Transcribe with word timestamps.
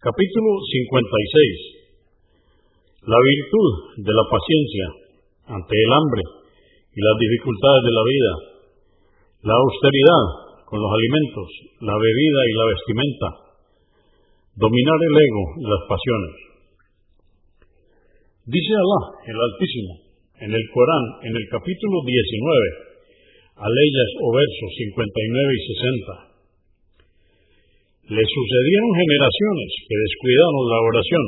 Capítulo 0.00 0.56
56. 0.64 3.04
La 3.04 3.20
virtud 3.20 4.00
de 4.00 4.12
la 4.16 4.24
paciencia 4.32 4.86
ante 5.60 5.76
el 5.76 5.90
hambre 5.92 6.24
y 6.88 7.00
las 7.04 7.16
dificultades 7.20 7.84
de 7.84 7.92
la 7.92 8.04
vida. 8.08 8.32
La 9.44 9.60
austeridad 9.60 10.24
con 10.64 10.80
los 10.80 10.88
alimentos, 10.88 11.48
la 11.84 11.92
bebida 12.00 12.40
y 12.48 12.52
la 12.56 12.66
vestimenta. 12.72 13.28
Dominar 14.56 14.98
el 15.04 15.16
ego 15.20 15.44
y 15.60 15.64
las 15.68 15.84
pasiones. 15.84 16.34
Dice 18.48 18.72
Alá, 18.72 19.20
el 19.20 19.36
Altísimo, 19.36 20.00
en 20.48 20.48
el 20.48 20.64
Corán, 20.72 21.28
en 21.28 21.36
el 21.36 21.44
capítulo 21.52 22.00
19, 22.08 22.96
aleyas 23.52 24.10
o 24.16 24.32
versos 24.32 24.70
59 24.80 25.60
y 25.60 25.62
60. 25.76 26.29
Le 28.10 28.24
sucedieron 28.26 28.90
generaciones 28.90 29.70
que 29.86 29.94
descuidaron 29.94 30.62
la 30.66 30.78
oración, 30.82 31.26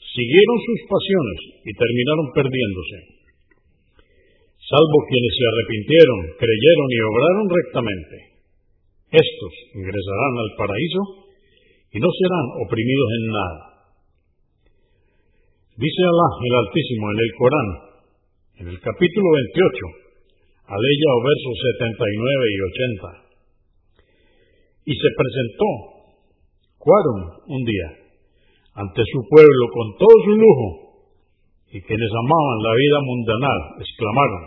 siguieron 0.00 0.58
sus 0.64 0.80
pasiones 0.88 1.38
y 1.60 1.70
terminaron 1.76 2.26
perdiéndose. 2.32 2.98
Salvo 4.64 4.96
quienes 5.12 5.32
se 5.36 5.44
arrepintieron, 5.44 6.20
creyeron 6.40 6.88
y 6.88 6.98
obraron 7.04 7.46
rectamente. 7.52 8.16
Estos 9.12 9.52
ingresarán 9.76 10.34
al 10.40 10.50
paraíso 10.56 11.02
y 11.92 12.00
no 12.00 12.08
serán 12.16 12.46
oprimidos 12.64 13.10
en 13.20 13.24
nada. 13.28 13.58
Dice 15.76 16.00
Alá 16.00 16.28
el 16.48 16.54
Altísimo 16.64 17.04
en 17.12 17.18
el 17.20 17.32
Corán, 17.36 17.68
en 18.56 18.66
el 18.72 18.78
capítulo 18.80 19.28
28, 19.36 19.60
aleya 20.64 21.08
o 21.12 21.20
versos 21.28 21.56
79 21.76 21.92
y 22.48 22.58
80. 22.72 23.23
Y 24.84 24.92
se 24.92 25.08
presentó 25.16 25.68
Cuarum 26.78 27.20
un 27.48 27.62
día 27.64 27.88
ante 28.74 29.02
su 29.06 29.20
pueblo 29.30 29.64
con 29.72 29.86
todo 29.98 30.16
su 30.24 30.34
lujo, 30.36 30.68
y 31.70 31.80
quienes 31.80 32.10
amaban 32.10 32.58
la 32.62 32.74
vida 32.74 32.98
mundanal 33.02 33.60
exclamaron, 33.80 34.42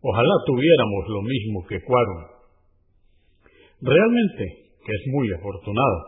ojalá 0.00 0.34
tuviéramos 0.46 1.02
lo 1.08 1.22
mismo 1.22 1.66
que 1.66 1.82
Cuarum. 1.82 2.22
Realmente 3.82 4.62
que 4.84 4.92
es 4.92 5.04
muy 5.14 5.26
afortunado. 5.32 5.98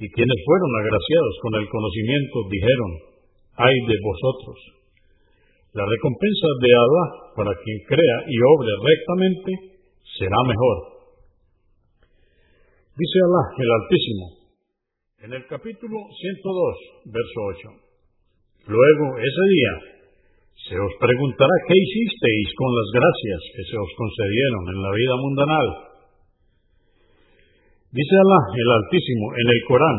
Y 0.00 0.08
quienes 0.08 0.38
fueron 0.44 0.70
agraciados 0.80 1.34
con 1.42 1.52
el 1.60 1.66
conocimiento 1.68 2.36
dijeron, 2.48 2.90
ay 3.56 3.76
de 3.88 3.96
vosotros. 4.00 4.56
La 5.72 5.84
recompensa 5.84 6.48
de 6.60 6.70
Alá 6.72 7.04
para 7.36 7.52
quien 7.62 7.78
crea 7.86 8.16
y 8.26 8.36
obre 8.42 8.72
rectamente 8.80 9.50
será 10.18 10.40
mejor. 10.48 10.99
Dice 12.90 13.18
Alá 13.22 13.44
el 13.54 13.70
Altísimo, 13.70 14.26
en 15.22 15.30
el 15.30 15.46
capítulo 15.46 15.94
102, 16.10 17.06
verso 17.06 17.38
8. 17.54 18.66
Luego, 18.66 19.06
ese 19.14 19.44
día, 19.54 19.74
se 20.58 20.74
os 20.74 20.92
preguntará 20.98 21.54
qué 21.70 21.74
hicisteis 21.78 22.48
con 22.58 22.70
las 22.74 22.88
gracias 22.90 23.40
que 23.54 23.62
se 23.62 23.76
os 23.78 23.90
concedieron 23.94 24.64
en 24.74 24.78
la 24.82 24.90
vida 24.90 25.16
mundanal. 25.22 25.68
Dice 27.94 28.14
Alá, 28.26 28.40
el 28.58 28.68
Altísimo, 28.74 29.26
en 29.38 29.48
el 29.54 29.60
Corán, 29.70 29.98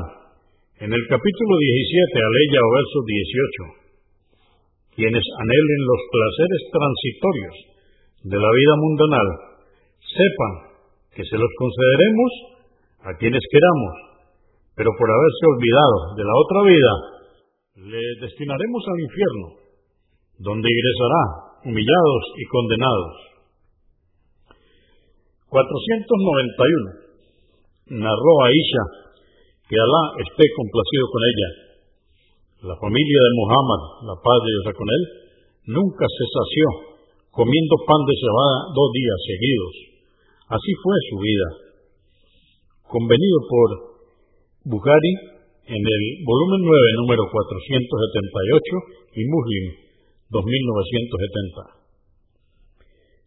en 0.83 0.91
el 0.91 1.03
capítulo 1.07 1.53
17, 1.63 1.95
aleya 1.95 2.59
o 2.59 2.69
verso 2.75 2.99
18. 3.07 4.99
Quienes 4.99 5.25
anhelen 5.39 5.81
los 5.87 6.01
placeres 6.11 6.61
transitorios 6.75 7.55
de 8.27 8.35
la 8.35 8.51
vida 8.51 8.75
mundanal, 8.83 9.27
sepan 10.11 10.53
que 11.15 11.23
se 11.23 11.39
los 11.39 11.51
concederemos 11.55 12.51
a 13.03 13.17
quienes 13.17 13.41
queramos 13.51 14.11
pero 14.75 14.91
por 14.97 15.07
haberse 15.11 15.45
olvidado 15.45 16.15
de 16.15 16.23
la 16.23 16.35
otra 16.41 16.63
vida, 16.65 16.93
le 17.91 18.03
destinaremos 18.23 18.83
al 18.87 18.99
infierno, 19.03 19.47
donde 20.39 20.65
ingresará 20.65 21.21
humillados 21.69 22.23
y 22.33 22.43
condenados. 22.49 23.31
491. 25.53 28.01
Narró 28.01 28.33
a 28.41 28.49
Isha 28.49 28.83
que 29.67 29.75
Alá 29.75 30.03
esté 30.23 30.47
complacido 30.55 31.05
con 31.11 31.21
ella. 31.21 31.49
La 32.71 32.79
familia 32.81 33.19
de 33.21 33.37
Muhammad, 33.37 33.81
la 34.07 34.15
paz 34.17 34.39
de 34.41 34.49
Dios 34.49 34.65
con 34.73 34.87
él, 34.87 35.03
nunca 35.77 36.07
se 36.07 36.25
sació 36.25 36.65
comiendo 37.29 37.75
pan 37.85 38.01
de 38.07 38.15
cebada 38.17 38.57
dos 38.73 38.89
días 38.97 39.19
seguidos. 39.29 39.75
Así 40.57 40.73
fue 40.81 40.97
su 41.11 41.17
vida. 41.21 41.70
Convenido 42.91 43.39
por 43.47 43.67
Bukhari 44.67 45.13
en 45.63 45.79
el 45.79 46.03
volumen 46.27 46.59
9, 46.59 46.99
número 46.99 47.23
478 47.23 49.15
y 49.15 49.23
Muslim 49.31 49.65
2970. 50.27 51.87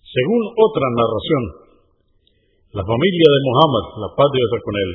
Según 0.05 0.43
otra 0.53 0.85
narración, 0.85 1.43
la 2.77 2.85
familia 2.85 3.29
de 3.33 3.41
Muhammad, 3.41 4.05
la 4.05 4.13
paz 4.13 4.29
de 4.29 4.37
Dios 4.37 4.53
con 4.61 4.77
él, 4.77 4.91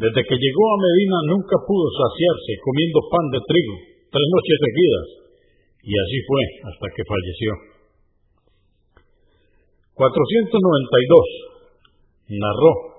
desde 0.00 0.24
que 0.24 0.40
llegó 0.40 0.64
a 0.72 0.82
Medina 0.88 1.28
nunca 1.28 1.60
pudo 1.60 1.92
saciarse 1.92 2.56
comiendo 2.64 3.04
pan 3.12 3.36
de 3.36 3.40
trigo 3.44 3.76
tres 4.08 4.28
noches 4.32 4.56
seguidas, 4.64 5.06
y 5.84 5.92
así 5.92 6.18
fue 6.24 6.72
hasta 6.72 6.86
que 6.96 7.04
falleció. 7.04 7.52
492. 9.92 12.32
Narró 12.32 12.97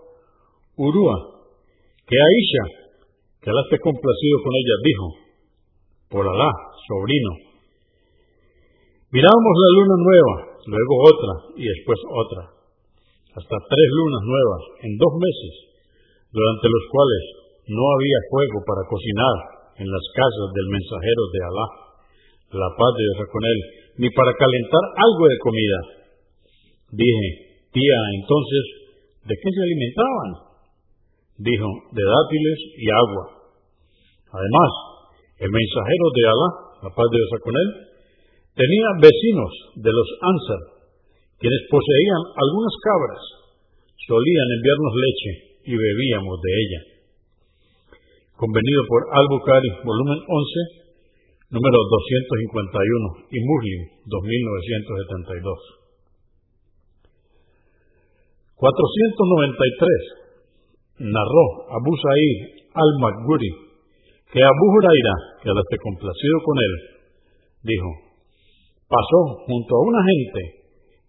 Urúa 0.80 1.40
que 2.08 2.16
Aisha, 2.16 2.66
que 3.44 3.52
Alá 3.52 3.62
esté 3.68 3.78
complacido 3.84 4.36
con 4.42 4.54
ella, 4.56 4.76
dijo, 4.82 5.08
por 6.08 6.24
Alá, 6.24 6.52
sobrino, 6.88 7.32
mirábamos 9.12 9.56
la 9.60 9.72
luna 9.78 9.98
nueva, 10.00 10.36
luego 10.72 10.94
otra 11.06 11.34
y 11.60 11.64
después 11.68 12.00
otra, 12.10 12.44
hasta 13.36 13.56
tres 13.60 13.90
lunas 13.92 14.24
nuevas 14.24 14.64
en 14.88 14.92
dos 14.98 15.14
meses, 15.22 15.54
durante 16.34 16.66
los 16.66 16.84
cuales 16.90 17.24
no 17.70 17.84
había 17.94 18.20
fuego 18.32 18.58
para 18.66 18.88
cocinar 18.90 19.36
en 19.84 19.88
las 19.92 20.06
casas 20.16 20.50
del 20.56 20.68
mensajero 20.74 21.24
de 21.30 21.40
Alá, 21.46 21.68
la 22.56 22.70
paz 22.74 22.92
de 22.98 23.04
Dios 23.06 23.20
con 23.30 23.44
él, 23.46 23.60
ni 24.02 24.10
para 24.16 24.34
calentar 24.34 24.84
algo 24.98 25.24
de 25.30 25.38
comida. 25.44 25.80
Dije, 26.90 27.28
tía, 27.70 28.00
entonces, 28.18 28.64
¿de 29.30 29.36
qué 29.38 29.50
se 29.54 29.62
alimentaban? 29.62 30.49
Dijo, 31.40 31.68
de 31.96 32.04
dátiles 32.04 32.60
y 32.76 32.86
agua. 32.92 33.26
Además, 34.28 34.72
el 35.40 35.50
mensajero 35.50 36.06
de 36.12 36.24
Alá, 36.28 36.50
la 36.84 36.92
paz 36.92 37.08
de 37.10 37.16
Dios 37.16 37.32
con 37.40 37.56
él, 37.56 37.70
tenía 38.60 38.88
vecinos 39.00 39.52
de 39.80 39.88
los 39.88 40.10
Ansar, 40.20 40.64
quienes 41.40 41.64
poseían 41.72 42.24
algunas 42.36 42.76
cabras, 42.84 43.24
solían 44.04 44.48
enviarnos 44.52 44.94
leche 45.00 45.32
y 45.64 45.74
bebíamos 45.80 46.36
de 46.44 46.52
ella. 46.52 46.82
Convenido 48.36 48.82
por 48.88 49.02
Al-Bukhari, 49.16 49.72
volumen 49.84 50.20
11, 50.20 51.56
número 51.56 51.80
251 51.88 53.32
y 53.32 53.40
Muslim, 53.48 53.80
2972. 54.12 55.80
493 58.60 60.19
narró 61.00 61.46
Abu 61.72 61.92
Sa'id 61.96 62.68
al-Maghuri 62.74 63.70
que 64.30 64.42
Abu 64.46 64.66
Huraira, 64.78 65.16
que 65.42 65.50
al 65.50 65.58
esté 65.58 65.78
complacido 65.82 66.38
con 66.46 66.56
él, 66.62 66.74
dijo, 67.66 67.90
pasó 68.86 69.20
junto 69.50 69.72
a 69.74 69.86
una 69.90 70.02
gente 70.06 70.42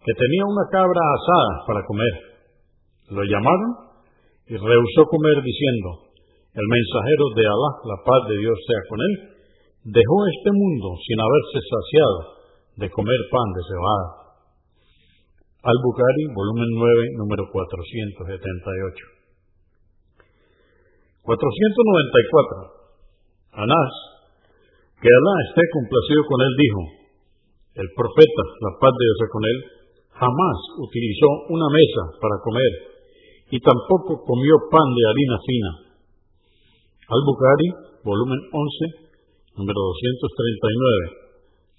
que 0.01 0.13
tenía 0.17 0.45
una 0.49 0.65
cabra 0.73 1.01
asada 1.05 1.53
para 1.69 1.85
comer. 1.85 2.13
Lo 3.13 3.21
llamaron 3.21 3.93
y 4.49 4.57
rehusó 4.57 5.01
comer 5.05 5.37
diciendo, 5.45 6.09
el 6.57 6.65
mensajero 6.65 7.25
de 7.37 7.45
Alá, 7.45 7.71
la 7.93 7.97
paz 8.01 8.21
de 8.33 8.37
Dios 8.41 8.57
sea 8.65 8.81
con 8.89 8.99
él, 9.05 9.13
dejó 9.85 10.17
este 10.25 10.51
mundo 10.57 10.97
sin 11.05 11.17
haberse 11.21 11.57
saciado 11.61 12.17
de 12.81 12.89
comer 12.89 13.21
pan 13.29 13.49
de 13.53 13.63
cebada. 13.69 14.07
Al-Bukhari, 15.61 16.25
volumen 16.33 16.69
9, 16.73 17.21
número 17.21 17.45
478. 17.53 19.20
494. 21.21 22.81
Anás, 23.53 23.91
que 24.97 25.09
Alá 25.09 25.35
esté 25.49 25.61
complacido 25.73 26.21
con 26.25 26.39
él, 26.41 26.53
dijo, 26.57 26.81
el 27.81 27.87
profeta, 27.95 28.43
la 28.61 28.71
paz 28.81 28.93
de 28.93 29.05
Dios 29.05 29.21
con 29.29 29.43
él, 29.45 29.57
jamás 30.17 30.57
utilizó 30.81 31.27
una 31.49 31.67
mesa 31.69 32.03
para 32.21 32.41
comer 32.41 32.71
y 33.51 33.57
tampoco 33.59 34.23
comió 34.25 34.55
pan 34.71 34.87
de 34.95 35.03
harina 35.09 35.37
fina. 35.45 35.71
Al-Bukhari, 37.11 37.67
volumen 38.05 38.39
11, 38.39 39.11
número 39.59 39.79
239. 39.99 41.21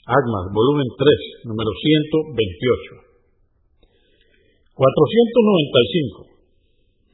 Agmas, 0.06 0.44
volumen 0.52 0.86
3, 0.98 1.46
número 1.48 1.70
128. 1.70 3.12
495. 4.74 6.26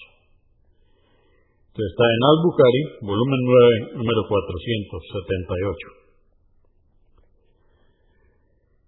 está 1.76 2.06
en 2.08 2.22
Al-Bukhari, 2.26 2.84
volumen 3.06 3.42
9, 3.94 4.02
número 4.02 4.22
478. 4.26 6.06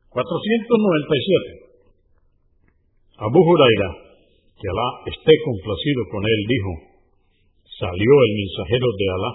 497. 0.10 1.67
Abu 3.18 3.42
Huraira, 3.42 3.90
que 4.62 4.68
Alá 4.70 4.90
esté 5.10 5.34
complacido 5.42 6.02
con 6.14 6.22
él, 6.22 6.40
dijo, 6.46 6.72
salió 7.82 8.14
el 8.14 8.34
mensajero 8.38 8.88
de 8.94 9.06
Alá, 9.10 9.32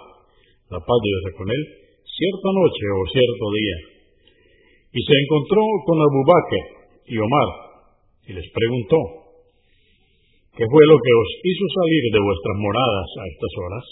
la 0.71 0.81
paz 0.87 0.99
de 1.03 1.11
Dios 1.11 1.35
con 1.35 1.51
él, 1.51 1.63
cierta 2.07 2.49
noche 2.55 2.85
o 2.95 3.03
cierto 3.11 3.45
día, 3.59 3.79
y 4.87 5.01
se 5.03 5.15
encontró 5.19 5.63
con 5.83 5.99
Abu 5.99 6.21
Bakr 6.23 6.65
y 7.11 7.19
Omar, 7.19 7.51
y 8.23 8.31
les 8.39 8.47
preguntó, 8.55 8.99
¿qué 10.55 10.63
fue 10.63 10.83
lo 10.87 10.97
que 11.03 11.13
os 11.19 11.31
hizo 11.43 11.67
salir 11.75 12.03
de 12.07 12.23
vuestras 12.23 12.57
moradas 12.63 13.09
a 13.19 13.23
estas 13.35 13.53
horas? 13.67 13.87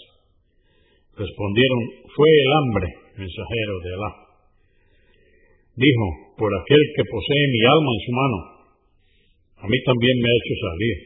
Respondieron, 1.18 1.80
fue 2.14 2.30
el 2.30 2.50
hambre, 2.62 2.86
mensajero 3.26 3.74
de 3.82 3.90
Alá. 3.90 4.10
Dijo, 5.74 6.06
por 6.38 6.50
aquel 6.54 6.82
que 6.94 7.10
posee 7.10 7.44
mi 7.50 7.62
alma 7.66 7.90
en 7.90 8.02
su 8.06 8.12
mano, 8.14 8.59
a 9.60 9.66
mí 9.68 9.76
también 9.84 10.16
me 10.20 10.28
ha 10.28 10.38
hecho 10.40 10.56
salir 10.56 10.96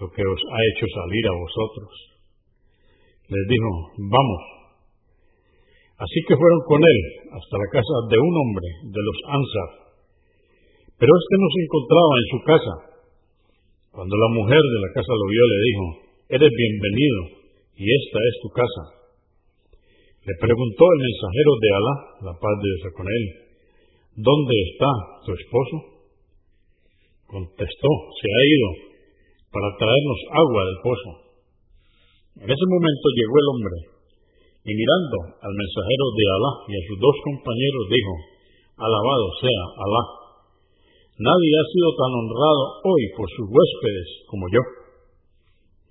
lo 0.00 0.06
que 0.10 0.24
os 0.24 0.40
ha 0.40 0.60
hecho 0.72 0.86
salir 0.88 1.24
a 1.28 1.38
vosotros. 1.38 1.92
Les 3.28 3.44
dijo, 3.46 3.70
vamos. 4.10 4.42
Así 6.00 6.18
que 6.26 6.34
fueron 6.34 6.60
con 6.66 6.80
él 6.82 7.00
hasta 7.30 7.54
la 7.54 7.68
casa 7.70 7.96
de 8.10 8.18
un 8.18 8.34
hombre 8.34 8.68
de 8.90 9.00
los 9.04 9.18
Ansar. 9.30 9.70
Pero 10.98 11.12
este 11.14 11.34
no 11.38 11.48
se 11.52 11.60
encontraba 11.62 12.14
en 12.18 12.28
su 12.32 12.38
casa. 12.42 12.74
Cuando 13.94 14.14
la 14.16 14.30
mujer 14.34 14.58
de 14.58 14.80
la 14.82 14.90
casa 14.90 15.12
lo 15.14 15.26
vio, 15.30 15.44
le 15.46 15.60
dijo, 15.62 15.84
eres 16.34 16.50
bienvenido 16.50 17.20
y 17.78 17.84
esta 17.86 18.18
es 18.18 18.34
tu 18.42 18.48
casa. 18.50 18.84
Le 20.26 20.34
preguntó 20.40 20.84
el 20.88 21.00
mensajero 21.04 21.52
de 21.62 21.68
Alá, 21.70 21.94
la 22.26 22.34
paz 22.40 22.54
de 22.58 22.66
Dios 22.66 22.84
con 22.96 23.06
él, 23.06 23.24
¿dónde 24.18 24.54
está 24.72 24.90
tu 25.26 25.30
esposo? 25.36 25.93
Contestó, 27.26 27.90
se 28.20 28.26
ha 28.28 28.42
ido 28.44 28.68
para 29.50 29.68
traernos 29.78 30.20
agua 30.34 30.60
del 30.66 30.78
pozo. 30.82 31.10
En 32.42 32.48
ese 32.50 32.66
momento 32.66 33.06
llegó 33.14 33.36
el 33.38 33.50
hombre 33.54 33.76
y 34.64 34.70
mirando 34.74 35.16
al 35.38 35.54
mensajero 35.54 36.04
de 36.16 36.24
Alá 36.24 36.52
y 36.66 36.72
a 36.74 36.82
sus 36.88 36.98
dos 36.98 37.16
compañeros 37.22 37.84
dijo, 37.92 38.14
alabado 38.80 39.26
sea 39.38 39.62
Alá. 39.76 40.04
Nadie 41.14 41.52
ha 41.54 41.66
sido 41.70 41.88
tan 41.94 42.10
honrado 42.10 42.62
hoy 42.90 43.02
por 43.14 43.28
sus 43.30 43.46
huéspedes 43.46 44.08
como 44.26 44.50
yo. 44.50 44.62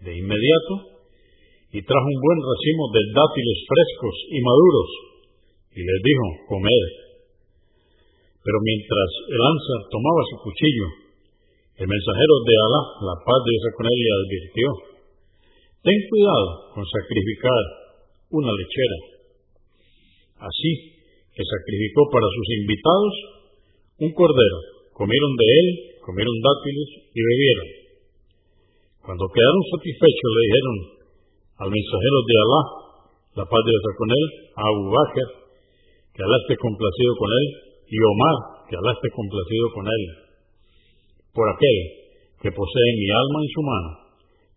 De 0.03 0.11
inmediato, 0.19 0.93
y 1.73 1.79
trajo 1.81 2.05
un 2.05 2.21
buen 2.21 2.39
racimo 2.43 2.83
de 2.91 3.01
dátiles 3.17 3.57
frescos 3.65 4.15
y 4.29 4.37
maduros, 4.43 4.89
y 5.73 5.81
les 5.81 5.99
dijo, 6.05 6.25
comed. 6.51 6.85
Pero 8.43 8.57
mientras 8.61 9.09
el 9.31 9.41
Ansar 9.41 9.81
tomaba 9.89 10.21
su 10.27 10.37
cuchillo, 10.43 10.87
el 11.73 11.87
mensajero 11.89 12.35
de 12.45 12.53
Alá, 12.53 12.81
la 13.01 13.15
paz 13.25 13.39
de 13.41 13.49
Dios 13.49 13.65
con 13.73 13.85
él, 13.89 13.97
le 13.97 14.11
advirtió, 14.13 14.67
ten 15.81 15.97
cuidado 16.05 16.47
con 16.77 16.85
sacrificar 16.85 17.61
una 18.29 18.53
lechera. 18.53 18.99
Así 20.37 20.71
que 21.33 21.41
sacrificó 21.41 22.13
para 22.13 22.29
sus 22.29 22.47
invitados 22.61 23.13
un 24.05 24.11
cordero, 24.13 24.57
comieron 24.93 25.33
de 25.33 25.47
él, 25.49 25.67
comieron 26.05 26.37
dátiles 26.45 26.89
y 27.09 27.19
bebieron. 27.25 27.69
Cuando 29.01 29.25
quedaron 29.33 29.63
satisfechos 29.73 30.29
le 30.29 30.41
dijeron 30.45 30.77
al 31.57 31.69
mensajero 31.73 32.17
de 32.21 32.35
Alá, 32.37 32.61
la 33.33 33.45
paz 33.49 33.61
de 33.65 33.71
Dios 33.73 33.97
con 33.97 34.09
él, 34.13 34.25
a 34.55 34.61
Abu 34.61 34.83
Bakr, 34.93 35.27
que 36.13 36.21
Alá 36.21 36.37
esté 36.37 36.53
complacido 36.53 37.11
con 37.17 37.29
él, 37.33 37.45
y 37.89 37.97
Omar, 37.97 38.37
que 38.69 38.77
Alá 38.77 38.93
complacido 38.93 39.65
con 39.73 39.85
él, 39.89 40.22
por 41.33 41.49
aquel 41.49 41.77
que 42.45 42.53
posee 42.53 42.89
mi 43.01 43.09
alma 43.09 43.39
en 43.41 43.49
su 43.49 43.61
mano, 43.65 43.91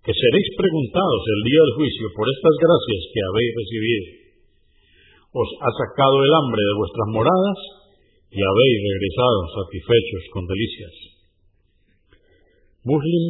que 0.05 0.12
seréis 0.12 0.49
preguntados 0.61 1.23
el 1.25 1.40
día 1.49 1.61
del 1.64 1.76
juicio 1.80 2.06
por 2.12 2.26
estas 2.28 2.54
gracias 2.61 3.00
que 3.11 3.21
habéis 3.25 3.52
recibido. 3.56 4.06
Os 5.33 5.50
ha 5.64 5.71
sacado 5.73 6.16
el 6.21 6.33
hambre 6.37 6.62
de 6.62 6.75
vuestras 6.76 7.09
moradas 7.16 7.59
y 8.28 8.38
habéis 8.38 8.76
regresado 8.92 9.38
satisfechos 9.56 10.23
con 10.37 10.45
delicias. 10.45 10.95
Muslim 12.85 13.25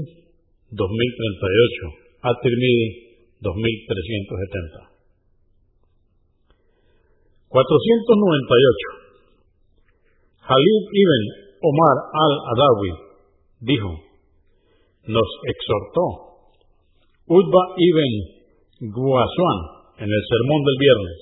2038, 0.75 2.27
At-Tirmidhi 2.27 2.89
2370. 3.41 4.91
498. 7.47 9.07
Khalid 10.45 10.83
ibn 10.93 11.23
Omar 11.63 11.97
al-Adawi 12.11 13.06
dijo, 13.67 13.91
nos 15.11 15.31
exhortó 15.51 16.07
Udba 17.27 17.63
ibn 17.75 18.15
Guasuan 18.95 19.59
en 19.99 20.07
el 20.07 20.23
sermón 20.31 20.61
del 20.63 20.79
viernes, 20.79 21.19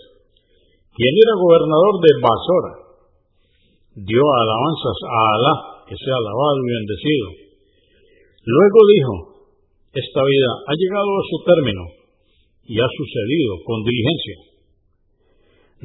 quien 0.93 1.15
era 1.17 1.41
gobernador 1.41 1.95
de 2.05 2.13
Basora, 2.21 2.73
dio 4.05 4.21
alabanzas 4.21 4.99
a 5.09 5.19
Alá, 5.33 5.55
que 5.89 5.97
sea 5.97 6.17
alabado 6.21 6.59
y 6.61 6.73
bendecido. 6.77 7.27
Luego 8.45 8.79
dijo, 8.93 9.15
esta 9.95 10.21
vida 10.27 10.51
ha 10.69 10.75
llegado 10.75 11.11
a 11.17 11.29
su 11.31 11.37
término 11.47 11.85
y 12.69 12.75
ha 12.77 12.89
sucedido 12.91 13.53
con 13.65 13.81
diligencia. 13.87 14.39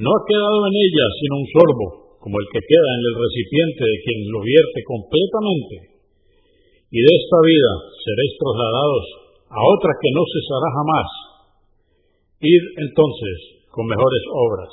No 0.04 0.10
ha 0.12 0.22
quedado 0.28 0.60
en 0.68 0.76
ella 0.76 1.06
sino 1.24 1.34
un 1.40 1.48
sorbo 1.48 1.88
como 2.20 2.36
el 2.42 2.48
que 2.52 2.60
queda 2.60 2.90
en 3.00 3.04
el 3.08 3.16
recipiente 3.24 3.82
de 3.88 3.98
quien 4.04 4.20
lo 4.34 4.40
vierte 4.44 4.80
completamente. 4.84 5.99
Y 6.90 6.98
de 6.98 7.12
esta 7.14 7.40
vida 7.46 7.72
seréis 8.02 8.34
trasladados 8.42 9.06
a 9.50 9.60
otra 9.62 9.92
que 9.94 10.10
no 10.14 10.24
cesará 10.26 10.68
jamás. 10.74 11.10
Id 12.42 12.64
entonces 12.82 13.38
con 13.70 13.86
mejores 13.86 14.24
obras. 14.34 14.72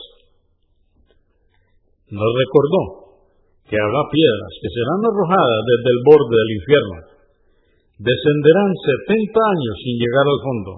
Nos 2.09 2.31
recordó 2.41 2.83
que 3.69 3.77
habrá 3.77 4.01
piedras 4.09 4.53
que 4.63 4.71
serán 4.73 5.01
arrojadas 5.05 5.61
desde 5.67 5.89
el 5.93 6.01
borde 6.07 6.35
del 6.41 6.53
infierno. 6.57 6.99
Descenderán 8.01 8.73
setenta 8.81 9.41
años 9.43 9.77
sin 9.83 9.97
llegar 10.01 10.27
al 10.29 10.41
fondo. 10.41 10.73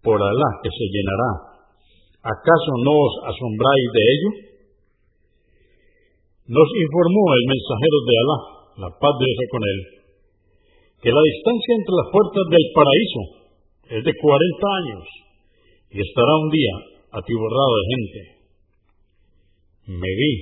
Por 0.00 0.16
Alá 0.16 0.50
que 0.62 0.70
se 0.72 0.86
llenará. 0.88 1.32
¿Acaso 2.22 2.72
no 2.86 2.94
os 2.94 3.14
asombráis 3.36 3.88
de 3.92 4.02
ello? 4.16 4.30
Nos 6.56 6.68
informó 6.72 7.24
el 7.36 7.44
mensajero 7.52 7.98
de 8.06 8.14
Alá, 8.16 8.38
la 8.86 8.90
paz 8.96 9.14
de 9.18 9.26
Dios 9.26 9.48
con 9.50 9.62
él, 9.66 10.01
que 11.02 11.10
la 11.10 11.18
distancia 11.18 11.72
entre 11.74 11.94
las 11.98 12.08
puertas 12.14 12.44
del 12.46 12.66
paraíso 12.70 13.22
es 13.90 14.00
de 14.06 14.14
cuarenta 14.22 14.66
años 14.70 15.04
y 15.90 15.96
estará 15.98 16.32
un 16.38 16.50
día 16.54 16.74
atiborrado 17.10 17.72
de 17.74 17.84
gente. 17.90 18.20
Me 19.98 20.10
vi 20.14 20.34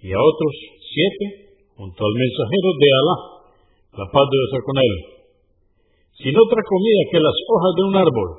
y 0.00 0.08
a 0.16 0.18
otros 0.18 0.54
siete 0.80 1.52
junto 1.76 2.00
al 2.00 2.14
mensajero 2.16 2.68
de 2.72 2.88
Alá, 2.88 3.16
la 4.00 4.06
paz 4.08 4.26
de 4.32 4.36
Dios 4.40 4.64
con 4.64 4.76
él, 4.80 4.94
sin 6.24 6.34
otra 6.40 6.60
comida 6.64 7.00
que 7.12 7.20
las 7.20 7.38
hojas 7.52 7.72
de 7.76 7.82
un 7.84 7.96
árbol, 8.00 8.30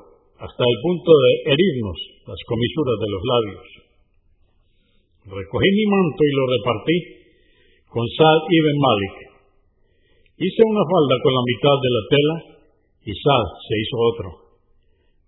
hasta 0.41 0.63
el 0.65 0.77
punto 0.81 1.11
de 1.13 1.31
herirnos 1.53 1.99
las 2.33 2.41
comisuras 2.49 2.97
de 2.97 3.09
los 3.13 3.23
labios. 3.29 3.67
Recogí 5.37 5.69
mi 5.69 5.85
manto 5.85 6.21
y 6.25 6.33
lo 6.33 6.43
repartí 6.49 6.97
con 7.93 8.05
Saad 8.17 8.41
ibn 8.49 8.77
Malik. 8.81 9.32
Hice 10.33 10.65
una 10.65 10.81
falda 10.81 11.13
con 11.21 11.29
la 11.29 11.45
mitad 11.45 11.77
de 11.77 11.93
la 11.93 12.09
tela 12.09 12.57
y 13.05 13.13
Saad 13.13 13.53
se 13.69 13.77
hizo 13.77 14.01
otro. 14.01 14.57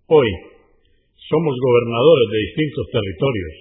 Hoy 0.10 0.26
somos 1.30 1.54
gobernadores 1.62 2.26
de 2.34 2.42
distintos 2.50 2.90
territorios. 2.90 3.54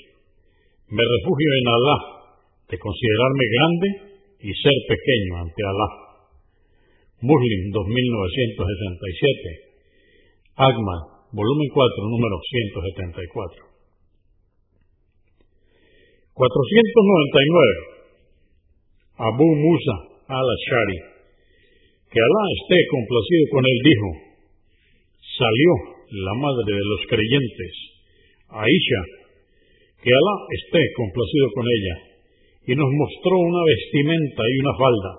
Me 0.89 1.05
refugio 1.05 1.51
en 1.53 1.69
Alá 1.69 2.25
de 2.65 2.81
considerarme 2.81 3.45
grande 3.61 4.17
y 4.41 4.57
ser 4.57 4.73
pequeño 4.89 5.45
ante 5.45 5.61
Alá. 5.69 6.17
Muslim 7.21 7.77
2967. 7.77 10.65
Agma, 10.65 11.29
volumen 11.29 11.69
4, 11.69 12.09
número 12.09 12.41
174. 12.41 13.69
499. 16.33 19.29
Abu 19.29 19.45
Musa 19.45 20.25
al-Ashari. 20.25 21.14
Que 22.15 22.23
Alá 22.23 22.45
esté 22.63 22.79
complacido 22.95 23.45
con 23.51 23.63
él, 23.67 23.79
dijo, 23.83 24.09
salió 25.35 25.71
la 26.15 26.35
madre 26.39 26.71
de 26.79 26.87
los 26.87 27.03
creyentes, 27.11 27.75
Aisha, 28.55 29.03
que 29.99 30.15
Alá 30.15 30.37
esté 30.63 30.79
complacido 30.95 31.47
con 31.59 31.67
ella, 31.67 31.97
y 32.71 32.73
nos 32.79 32.87
mostró 32.87 33.35
una 33.35 33.67
vestimenta 33.67 34.43
y 34.47 34.55
una 34.63 34.75
falda. 34.79 35.13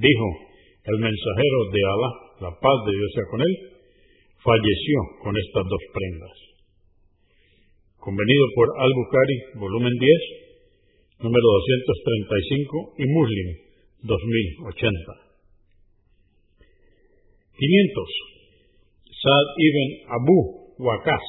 Dijo, 0.00 0.28
el 0.88 0.96
mensajero 0.96 1.58
de 1.76 1.80
Alá, 1.84 2.10
la 2.40 2.52
paz 2.56 2.78
de 2.88 2.92
Dios 2.96 3.10
sea 3.12 3.28
con 3.28 3.40
él, 3.44 3.54
falleció 4.40 4.98
con 5.20 5.36
estas 5.36 5.64
dos 5.68 5.84
prendas. 5.92 6.36
Convenido 8.00 8.44
por 8.56 8.72
Al-Bukhari, 8.80 9.60
volumen 9.60 9.92
10, 9.92 11.20
número 11.20 11.46
235 11.68 12.96
y 12.96 13.04
Muslim, 13.12 13.48
2080. 14.08 15.27
500. 17.58 19.18
Sad 19.18 19.46
ibn 19.58 19.88
Abu 20.14 20.38
Waqas, 20.78 21.26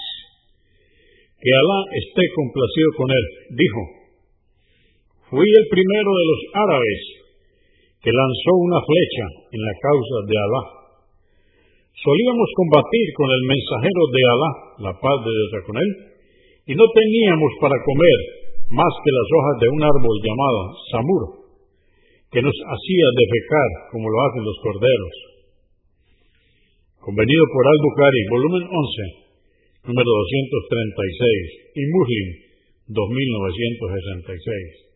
que 1.42 1.50
Alá 1.50 1.80
esté 1.90 2.24
complacido 2.38 2.90
con 3.02 3.10
él, 3.10 3.26
dijo, 3.58 3.82
fui 5.34 5.50
el 5.50 5.66
primero 5.74 6.10
de 6.14 6.26
los 6.30 6.42
árabes 6.70 7.02
que 8.06 8.14
lanzó 8.14 8.52
una 8.62 8.78
flecha 8.78 9.26
en 9.58 9.62
la 9.66 9.76
causa 9.82 10.18
de 10.30 10.36
Alá. 10.38 10.64
Solíamos 11.98 12.50
combatir 12.54 13.08
con 13.18 13.28
el 13.34 13.44
mensajero 13.50 14.02
de 14.14 14.22
Alá, 14.30 14.52
la 14.86 14.94
paz 15.02 15.18
de 15.26 15.34
Dios 15.34 15.52
con 15.66 15.78
él, 15.82 15.90
y 16.70 16.74
no 16.78 16.86
teníamos 16.94 17.52
para 17.58 17.82
comer 17.82 18.20
más 18.70 18.94
que 19.02 19.10
las 19.18 19.28
hojas 19.34 19.56
de 19.66 19.68
un 19.74 19.82
árbol 19.82 20.16
llamado 20.22 20.62
samur, 20.94 21.24
que 22.30 22.46
nos 22.46 22.54
hacía 22.54 23.08
defecar 23.18 23.70
como 23.90 24.06
lo 24.06 24.18
hacen 24.30 24.46
los 24.46 24.58
corderos 24.62 25.29
convenido 27.00 27.48
por 27.53 27.63
Al-Bukhari, 27.63 28.22
volumen 28.29 28.63
11, 28.68 28.75
número 29.88 30.06
236, 30.06 31.72
y 31.75 31.82
Muslim, 31.96 32.27
2966. 32.91 34.89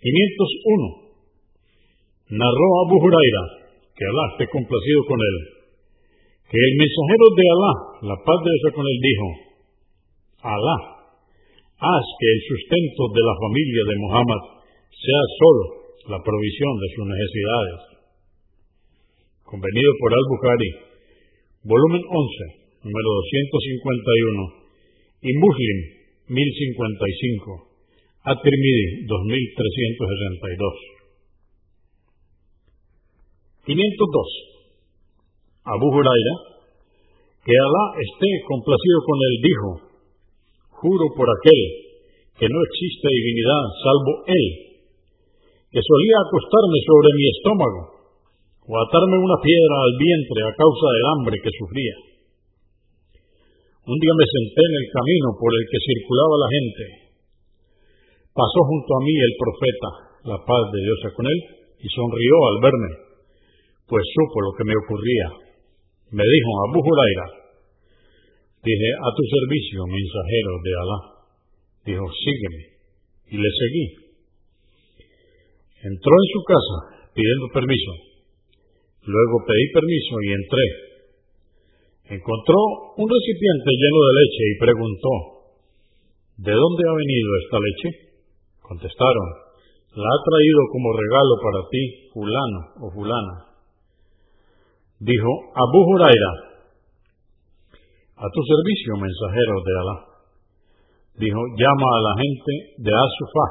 501. 0.00 1.06
Narró 2.36 2.68
Abu 2.84 2.96
Huraira, 3.00 3.44
que 3.96 4.04
Alá 4.04 4.24
esté 4.36 4.44
complacido 4.52 5.00
con 5.08 5.16
él, 5.18 5.36
que 6.50 6.58
el 6.60 6.74
mensajero 6.76 7.26
de 7.32 7.44
Alá, 7.56 7.72
la 8.12 8.16
paz 8.20 8.38
de 8.44 8.52
Dios 8.52 8.76
con 8.76 8.84
él, 8.84 9.00
dijo, 9.00 9.26
Alá, 10.44 10.76
haz 11.80 12.06
que 12.20 12.28
el 12.28 12.40
sustento 12.44 13.08
de 13.16 13.22
la 13.24 13.32
familia 13.40 13.88
de 13.88 13.96
Muhammad 14.04 14.60
sea 14.92 15.24
solo 15.40 15.64
la 16.12 16.20
provisión 16.22 16.76
de 16.78 16.88
sus 16.94 17.06
necesidades 17.08 17.95
convenido 19.46 19.90
por 20.02 20.10
Al-Bukhari, 20.10 20.70
volumen 21.62 22.02
11, 22.02 22.66
número 22.82 23.08
251, 23.30 24.66
y 25.22 25.30
Muslim, 25.38 25.78
1055, 26.34 27.66
At-Tirmidhi, 28.26 29.06
2362. 29.06 30.96
502. 33.66 34.46
Abu 35.66 35.86
Huraira, 35.94 36.34
que 37.42 37.54
Alá 37.54 37.84
esté 38.02 38.30
complacido 38.46 38.98
con 39.06 39.18
él, 39.22 39.34
dijo, 39.42 39.70
juro 40.70 41.06
por 41.14 41.26
aquel 41.30 41.62
que 42.38 42.46
no 42.50 42.58
existe 42.66 43.06
divinidad 43.10 43.62
salvo 43.82 44.12
él, 44.26 44.46
que 45.70 45.80
solía 45.82 46.16
acostarme 46.26 46.78
sobre 46.82 47.10
mi 47.14 47.24
estómago 47.30 47.95
o 48.66 48.72
atarme 48.74 49.16
una 49.22 49.38
piedra 49.38 49.76
al 49.78 49.94
vientre 49.94 50.40
a 50.42 50.56
causa 50.58 50.86
del 50.90 51.06
hambre 51.14 51.36
que 51.38 51.54
sufría. 51.54 51.96
Un 53.86 53.94
día 54.02 54.14
me 54.18 54.26
senté 54.26 54.62
en 54.66 54.74
el 54.82 54.86
camino 54.90 55.28
por 55.38 55.50
el 55.54 55.64
que 55.70 55.78
circulaba 55.86 56.34
la 56.42 56.50
gente. 56.50 56.84
Pasó 58.34 58.60
junto 58.66 58.90
a 58.90 59.02
mí 59.06 59.14
el 59.14 59.34
profeta, 59.38 59.90
la 60.34 60.38
paz 60.42 60.62
de 60.74 60.82
Dios 60.82 60.98
con 61.14 61.26
él, 61.30 61.40
y 61.78 61.86
sonrió 61.94 62.34
al 62.50 62.58
verme, 62.66 62.90
pues 63.86 64.02
supo 64.10 64.42
lo 64.42 64.52
que 64.58 64.66
me 64.66 64.74
ocurría. 64.74 65.28
Me 66.10 66.26
dijo, 66.26 66.50
Abu 66.66 66.82
Huraira, 66.82 67.26
dije, 68.66 68.88
a 68.98 69.08
tu 69.14 69.22
servicio, 69.30 69.78
mensajero 69.86 70.52
de 70.66 70.72
Alá. 70.74 71.00
Dijo, 71.86 72.06
sígueme, 72.10 72.62
y 73.30 73.36
le 73.38 73.50
seguí. 73.54 73.86
Entró 75.86 76.10
en 76.18 76.28
su 76.34 76.40
casa 76.42 76.78
pidiendo 77.14 77.46
permiso 77.54 78.15
Luego 79.06 79.34
pedí 79.46 79.66
permiso 79.70 80.14
y 80.18 80.28
entré. 80.34 80.66
Encontró 82.18 82.58
un 82.98 83.06
recipiente 83.06 83.70
lleno 83.70 84.00
de 84.02 84.12
leche 84.18 84.42
y 84.50 84.58
preguntó, 84.58 85.12
¿de 86.42 86.52
dónde 86.54 86.82
ha 86.86 86.94
venido 86.94 87.28
esta 87.42 87.58
leche? 87.62 87.88
Contestaron, 88.62 89.28
la 89.94 90.10
ha 90.10 90.18
traído 90.26 90.60
como 90.74 90.90
regalo 90.90 91.34
para 91.38 91.60
ti, 91.70 91.82
fulano 92.10 92.60
o 92.82 92.86
fulana. 92.90 93.34
Dijo, 94.98 95.30
Abu 95.54 95.80
Huraira, 95.86 96.32
a 98.16 98.26
tu 98.26 98.40
servicio, 98.42 98.96
mensajero 98.98 99.54
de 99.62 99.72
Alá. 99.78 99.96
Dijo, 101.14 101.40
llama 101.54 101.88
a 101.94 102.00
la 102.10 102.14
gente 102.22 102.52
de 102.82 102.90
Asufá 102.90 103.46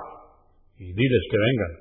y 0.79 0.87
diles 0.91 1.23
que 1.31 1.37
vengan. 1.37 1.73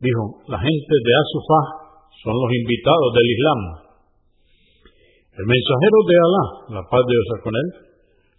Dijo, 0.00 0.22
la 0.48 0.58
gente 0.58 0.94
de 1.06 1.12
Asufá 1.14 1.79
son 2.18 2.34
los 2.34 2.50
invitados 2.52 3.10
del 3.14 3.28
Islam. 3.30 3.60
El 5.40 5.46
mensajero 5.46 5.98
de 6.04 6.16
Alá, 6.20 6.44
la 6.76 6.82
paz 6.84 7.02
de 7.06 7.14
Dios 7.16 7.28
con 7.40 7.54
él, 7.54 7.68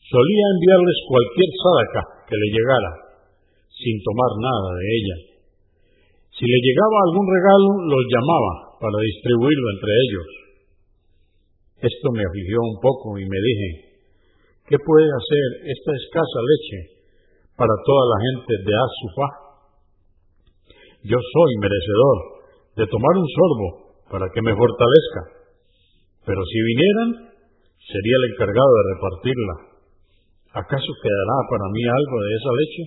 solía 0.05 0.45
enviarles 0.53 0.97
cualquier 1.07 1.49
sadaca 1.55 2.01
que 2.27 2.35
le 2.37 2.47
llegara, 2.51 2.91
sin 3.71 3.95
tomar 4.05 4.31
nada 4.37 4.69
de 4.77 4.85
ella. 4.85 5.17
Si 6.35 6.45
le 6.45 6.59
llegaba 6.61 6.97
algún 7.09 7.27
regalo, 7.27 7.69
los 7.89 8.03
llamaba 8.05 8.53
para 8.77 8.97
distribuirlo 9.01 9.67
entre 9.73 9.91
ellos. 9.93 10.27
Esto 11.81 12.07
me 12.13 12.21
afligió 12.21 12.61
un 12.61 12.77
poco 12.77 13.17
y 13.17 13.25
me 13.25 13.39
dije, 13.41 13.69
¿qué 14.69 14.77
puede 14.77 15.09
hacer 15.09 15.45
esta 15.73 15.91
escasa 15.97 16.39
leche 16.45 16.79
para 17.57 17.73
toda 17.81 18.03
la 18.13 18.17
gente 18.21 18.53
de 18.61 18.73
Asufá? 18.77 19.29
Yo 21.01 21.17
soy 21.17 21.51
merecedor 21.57 22.30
de 22.75 22.85
tomar 22.87 23.15
un 23.17 23.27
sorbo 23.27 23.67
para 24.11 24.27
que 24.31 24.41
me 24.41 24.55
fortalezca. 24.55 25.21
Pero 26.25 26.41
si 26.45 26.57
vinieran, 26.61 27.09
sería 27.79 28.15
el 28.19 28.25
encargado 28.31 28.71
de 28.71 28.87
repartirla. 28.95 29.55
¿Acaso 30.51 30.91
quedará 31.01 31.37
para 31.47 31.67
mí 31.71 31.81
algo 31.87 32.17
de 32.21 32.31
esa 32.35 32.51
leche? 32.51 32.83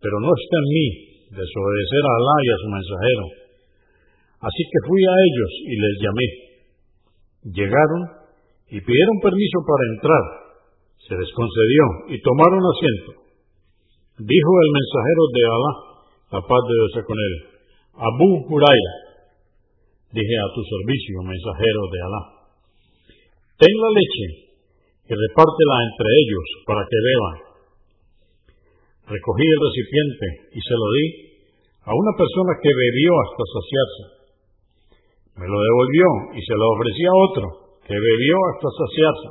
Pero 0.00 0.16
no 0.20 0.30
está 0.36 0.56
en 0.60 0.68
mí 0.68 0.86
desobedecer 1.32 2.02
a 2.04 2.14
Alá 2.16 2.36
y 2.44 2.48
a 2.48 2.60
su 2.62 2.68
mensajero. 2.68 3.24
Así 4.38 4.62
que 4.70 4.86
fui 4.86 5.02
a 5.02 5.14
ellos 5.18 5.52
y 5.66 5.74
les 5.74 5.94
llamé. 5.98 6.28
Llegaron 7.58 8.02
y 8.70 8.78
pidieron 8.80 9.16
permiso 9.24 9.58
para 9.64 9.84
entrar. 9.96 10.24
Se 11.08 11.14
les 11.16 11.30
concedió 11.32 11.84
y 12.14 12.22
tomaron 12.22 12.62
asiento. 12.62 13.10
Dijo 14.18 14.52
el 14.60 14.70
mensajero 14.76 15.22
de 15.34 15.42
Alá, 15.48 15.72
la 16.36 16.40
paz 16.44 16.62
de 16.68 16.74
Dios 16.74 17.06
con 17.06 17.18
él, 17.18 17.34
Abu 17.98 18.46
Huraira, 18.46 18.94
dije 20.14 20.36
a 20.38 20.48
tu 20.54 20.62
servicio, 20.62 21.18
mensajero 21.26 21.82
de 21.90 21.98
Alá, 21.98 22.22
ten 23.58 23.74
la 23.74 23.90
leche 23.90 24.26
y 25.02 25.12
repártela 25.18 25.76
entre 25.82 26.06
ellos 26.06 26.46
para 26.62 26.86
que 26.86 26.94
beban. 26.94 27.36
Recogí 29.02 29.46
el 29.50 29.60
recipiente 29.66 30.26
y 30.54 30.60
se 30.62 30.74
lo 30.78 30.86
di 30.94 31.06
a 31.82 31.90
una 31.90 32.12
persona 32.14 32.52
que 32.62 32.70
bebió 32.70 33.10
hasta 33.18 33.44
saciarse. 33.50 34.04
Me 35.42 35.46
lo 35.50 35.58
devolvió 35.58 36.38
y 36.38 36.40
se 36.46 36.54
lo 36.54 36.70
ofrecí 36.78 37.02
a 37.02 37.18
otro 37.18 37.46
que 37.82 37.98
bebió 37.98 38.36
hasta 38.54 38.68
saciarse. 38.78 39.28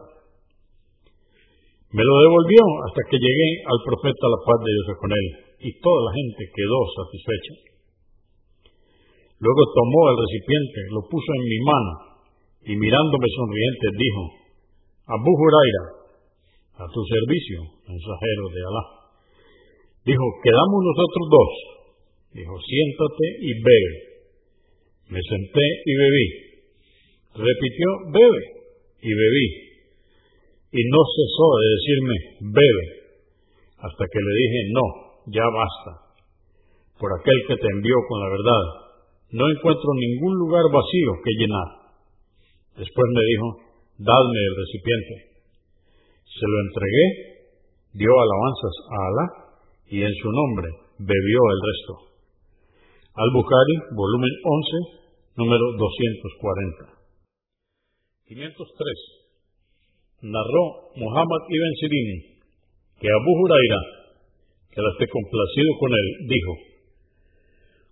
Me 1.96 2.04
lo 2.04 2.16
devolvió 2.20 2.64
hasta 2.84 3.00
que 3.08 3.16
llegué 3.16 3.50
al 3.64 3.80
profeta 3.80 4.28
la 4.28 4.44
paz 4.44 4.60
de 4.60 4.72
Dios 4.76 4.88
con 5.00 5.12
él 5.16 5.28
y 5.56 5.70
toda 5.80 6.00
la 6.04 6.12
gente 6.20 6.52
quedó 6.52 6.80
satisfecha. 7.00 7.77
Luego 9.40 9.62
tomó 9.70 10.02
el 10.10 10.18
recipiente, 10.18 10.80
lo 10.92 11.02
puso 11.06 11.30
en 11.38 11.44
mi 11.46 11.60
mano 11.62 11.94
y 12.68 12.74
mirándome 12.76 13.28
sonriente 13.32 13.86
dijo, 13.96 14.24
Abu 15.08 15.32
Huraira, 15.32 15.84
a 16.78 16.86
tu 16.90 17.02
servicio, 17.06 17.64
mensajero 17.88 18.44
de 18.50 18.62
Alá. 18.66 18.84
Dijo, 20.04 20.26
quedamos 20.44 20.80
nosotros 20.84 21.26
dos. 21.32 21.52
Dijo, 22.34 22.54
siéntate 22.60 23.26
y 23.40 23.52
bebe. 23.62 23.96
Me 25.10 25.22
senté 25.22 25.66
y 25.86 25.94
bebí. 25.96 26.28
Repitió, 27.40 27.88
bebe 28.12 28.44
y 29.00 29.12
bebí. 29.14 29.48
Y 30.76 30.82
no 30.92 31.02
cesó 31.08 31.48
de 31.62 31.68
decirme, 31.72 32.16
bebe, 32.52 32.86
hasta 33.80 34.04
que 34.12 34.20
le 34.20 34.34
dije, 34.44 34.60
no, 34.74 34.86
ya 35.32 35.46
basta. 35.48 35.92
Por 37.00 37.10
aquel 37.16 37.40
que 37.48 37.56
te 37.56 37.68
envió 37.72 37.96
con 38.10 38.20
la 38.20 38.30
verdad, 38.30 38.87
no 39.32 39.44
encuentro 39.50 39.90
ningún 39.96 40.34
lugar 40.40 40.64
vacío 40.72 41.12
que 41.24 41.38
llenar. 41.40 41.70
Después 42.78 43.08
me 43.14 43.24
dijo, 43.26 43.48
dadme 43.98 44.40
el 44.40 44.56
recipiente. 44.56 45.14
Se 46.24 46.46
lo 46.48 46.58
entregué, 46.70 47.06
dio 47.94 48.12
alabanzas 48.14 48.76
a 48.88 48.98
Alá 49.08 49.26
y 49.90 50.02
en 50.04 50.14
su 50.14 50.30
nombre 50.32 50.68
bebió 51.00 51.40
el 51.50 51.60
resto. 51.66 51.94
Al-Bukhari, 53.16 53.76
volumen 53.96 54.34
11, 54.44 55.42
número 55.42 55.66
240. 55.74 56.98
503. 58.28 59.18
Narró 60.22 60.64
Muhammad 60.96 61.42
ibn 61.50 61.74
Sirin 61.80 62.38
que 63.00 63.08
Abu 63.08 63.32
Huraira, 63.42 63.82
que 64.74 64.82
la 64.82 64.90
esté 64.98 65.06
complacido 65.08 65.70
con 65.80 65.92
él, 65.94 66.08
dijo, 66.26 66.52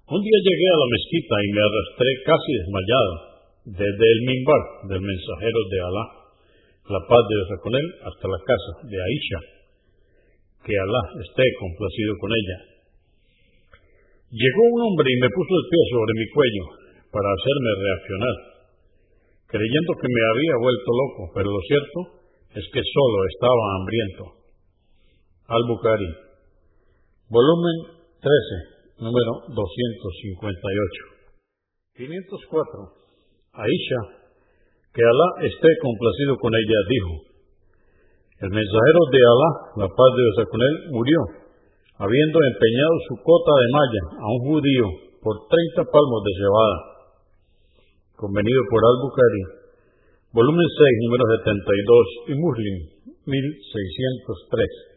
un 0.06 0.22
día 0.22 0.40
llegué 0.46 0.68
a 0.70 0.82
la 0.86 0.92
mezquita 0.94 1.36
y 1.42 1.50
me 1.50 1.62
arrastré 1.66 2.10
casi 2.30 2.52
desmayado 2.62 3.14
desde 3.66 4.06
el 4.06 4.20
mimbar 4.30 4.64
del 4.86 5.02
mensajero 5.02 5.60
de 5.66 5.80
Alá, 5.82 6.06
la 6.94 7.02
paz 7.10 7.24
de 7.26 7.34
Dios 7.34 7.50
con 7.66 7.74
él, 7.74 7.88
hasta 8.06 8.26
la 8.30 8.42
casa 8.46 8.72
de 8.86 8.98
Aisha, 9.02 9.40
que 10.62 10.78
Alá 10.78 11.04
esté 11.26 11.46
complacido 11.58 12.14
con 12.22 12.30
ella. 12.30 12.58
Llegó 14.30 14.62
un 14.78 14.82
hombre 14.86 15.10
y 15.10 15.18
me 15.26 15.34
puso 15.34 15.54
el 15.58 15.66
pie 15.74 15.82
sobre 15.90 16.14
mi 16.22 16.28
cuello 16.30 16.66
para 17.10 17.26
hacerme 17.26 17.72
reaccionar, 17.82 18.38
creyendo 19.50 19.92
que 19.98 20.10
me 20.14 20.24
había 20.30 20.56
vuelto 20.62 20.90
loco, 20.94 21.22
pero 21.34 21.50
lo 21.50 21.62
cierto 21.66 22.00
es 22.54 22.66
que 22.70 22.82
solo 22.86 23.18
estaba 23.34 23.64
hambriento. 23.82 24.24
Al-Bukhari, 25.50 26.12
volumen 27.26 27.78
13, 28.22 28.75
número 29.00 29.32
258. 29.52 31.16
504. 31.96 33.06
Aisha, 33.56 34.02
que 34.92 35.04
Alá 35.04 35.48
esté 35.48 35.70
complacido 35.80 36.36
con 36.40 36.52
ella, 36.52 36.80
dijo, 36.91 37.13
el 38.43 38.52
mensajero 38.52 39.02
de 39.12 39.22
Alá, 39.24 39.50
la 39.80 39.88
paz 39.88 40.10
de 40.15 40.22
Dios 40.24 40.48
con 40.52 40.60
él, 40.60 40.76
murió, 40.91 41.19
habiendo 42.04 42.38
empeñado 42.39 42.96
su 43.08 43.15
cota 43.24 43.52
de 43.56 43.67
malla 43.72 44.04
a 44.19 44.28
un 44.28 44.39
judío 44.52 44.86
por 45.24 45.48
treinta 45.48 45.88
palmos 45.88 46.22
de 46.28 46.34
cebada. 46.36 46.78
Convenido 48.15 48.62
por 48.67 48.80
Al-Bukhari, 48.80 49.43
volumen 50.36 50.67
6, 50.67 51.08
número 51.08 51.24
72, 51.43 52.32
y 52.32 52.34
Muslim, 52.36 52.76
1603. 53.24 54.96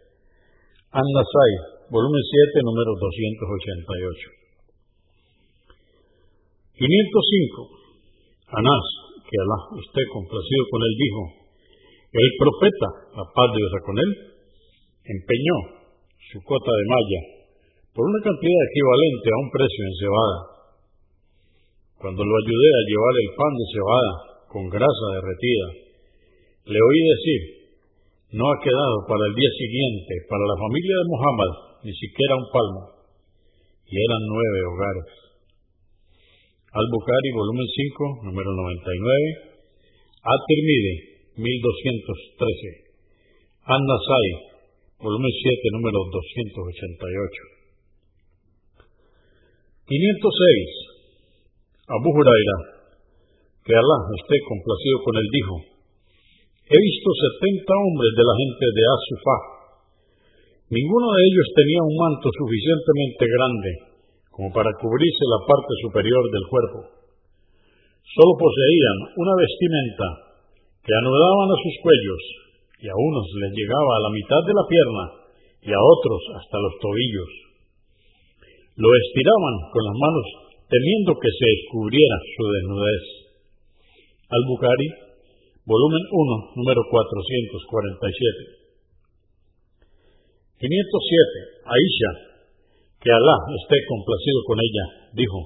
An-Nasai, 0.99 1.78
volumen 1.89 2.21
7, 2.21 2.69
número 2.69 2.93
288. 3.01 4.39
505. 6.77 6.85
Anás, 8.49 8.87
que 9.25 9.37
Alá 9.37 9.59
esté 9.77 10.03
complacido 10.13 10.63
con 10.69 10.81
él, 10.85 10.95
dijo, 10.97 11.23
el 12.13 12.29
profeta, 12.41 12.89
la 13.13 13.27
paz 13.29 13.49
de 13.53 13.61
Dios 13.61 13.73
con 13.85 13.97
él, 14.01 14.11
empeñó 15.05 15.57
su 16.33 16.39
cota 16.45 16.73
de 16.73 16.87
malla 16.89 17.21
por 17.93 18.05
una 18.05 18.21
cantidad 18.21 18.63
equivalente 18.69 19.29
a 19.33 19.41
un 19.43 19.49
precio 19.53 19.83
en 19.85 19.95
cebada. 20.01 20.39
Cuando 21.99 22.23
lo 22.23 22.35
ayudé 22.37 22.71
a 22.73 22.87
llevar 22.89 23.15
el 23.17 23.31
pan 23.33 23.53
de 23.59 23.67
cebada 23.75 24.13
con 24.49 24.63
grasa 24.71 25.07
derretida, 25.19 25.67
le 26.69 26.79
oí 26.79 27.01
decir, 27.17 27.41
no 28.37 28.45
ha 28.45 28.57
quedado 28.61 28.97
para 29.09 29.25
el 29.25 29.35
día 29.35 29.53
siguiente 29.57 30.13
para 30.29 30.45
la 30.45 30.57
familia 30.57 30.95
de 31.01 31.11
Muhammad 31.11 31.68
ni 31.85 31.93
siquiera 31.95 32.35
un 32.37 32.47
palmo, 32.53 32.83
y 33.87 33.95
eran 33.97 34.23
nueve 34.27 34.59
hogares. 34.69 35.11
Al-Bukhari, 36.69 37.31
volumen 37.33 37.65
5, 37.65 38.29
número 38.29 38.51
99. 38.53 39.57
At-Tirmidhi, 40.21 40.97
1213. 41.41 42.93
An-Nasai, 43.65 44.29
volumen 45.01 45.33
7, 45.33 45.77
número 45.81 45.99
288. 46.13 47.59
506. 49.89 50.89
Abu 51.89 52.13
Huraira, 52.13 52.59
que 53.65 53.73
Alá 53.73 53.99
esté 54.21 54.37
complacido 54.45 54.97
con 55.09 55.17
él, 55.17 55.29
dijo, 55.33 55.57
he 56.69 56.77
visto 56.77 57.09
setenta 57.17 57.73
hombres 57.73 58.13
de 58.13 58.25
la 58.29 58.35
gente 58.37 58.67
de 58.77 58.83
Asufá. 58.93 59.58
Ninguno 60.69 61.09
de 61.17 61.23
ellos 61.25 61.49
tenía 61.57 61.81
un 61.81 61.97
manto 61.97 62.29
suficientemente 62.29 63.25
grande 63.25 63.71
como 64.29 64.53
para 64.53 64.69
cubrirse 64.77 65.25
la 65.25 65.41
parte 65.49 65.73
superior 65.81 66.25
del 66.29 66.45
cuerpo. 66.45 66.79
Solo 68.05 68.33
poseían 68.37 68.99
una 69.17 69.35
vestimenta 69.41 70.07
que 70.85 70.93
anudaban 70.93 71.49
a 71.49 71.59
sus 71.65 71.75
cuellos 71.81 72.23
y 72.85 72.87
a 72.87 72.95
unos 73.01 73.27
les 73.41 73.53
llegaba 73.57 73.93
a 73.97 74.05
la 74.07 74.13
mitad 74.13 74.43
de 74.45 74.55
la 74.55 74.65
pierna 74.69 75.05
y 75.65 75.71
a 75.73 75.81
otros 75.81 76.21
hasta 76.37 76.57
los 76.61 76.75
tobillos. 76.85 77.33
Lo 78.77 78.91
estiraban 78.93 79.57
con 79.73 79.83
las 79.89 79.97
manos 79.97 80.27
temiendo 80.69 81.17
que 81.17 81.33
se 81.33 81.47
descubriera 81.49 82.17
su 82.37 82.45
desnudez. 82.45 83.05
Al-Bukhari, 84.37 84.89
volumen 85.65 86.05
1, 86.13 86.61
número 86.61 86.81
447. 86.93 88.68
507. 90.59 91.71
Aisha, 91.71 92.11
que 92.99 93.11
Alá 93.15 93.37
esté 93.63 93.79
complacido 93.87 94.39
con 94.43 94.59
ella, 94.59 94.85
dijo, 95.15 95.39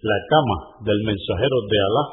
la 0.00 0.18
cama 0.32 0.56
del 0.80 1.00
mensajero 1.04 1.56
de 1.68 1.78
Alá, 1.80 2.04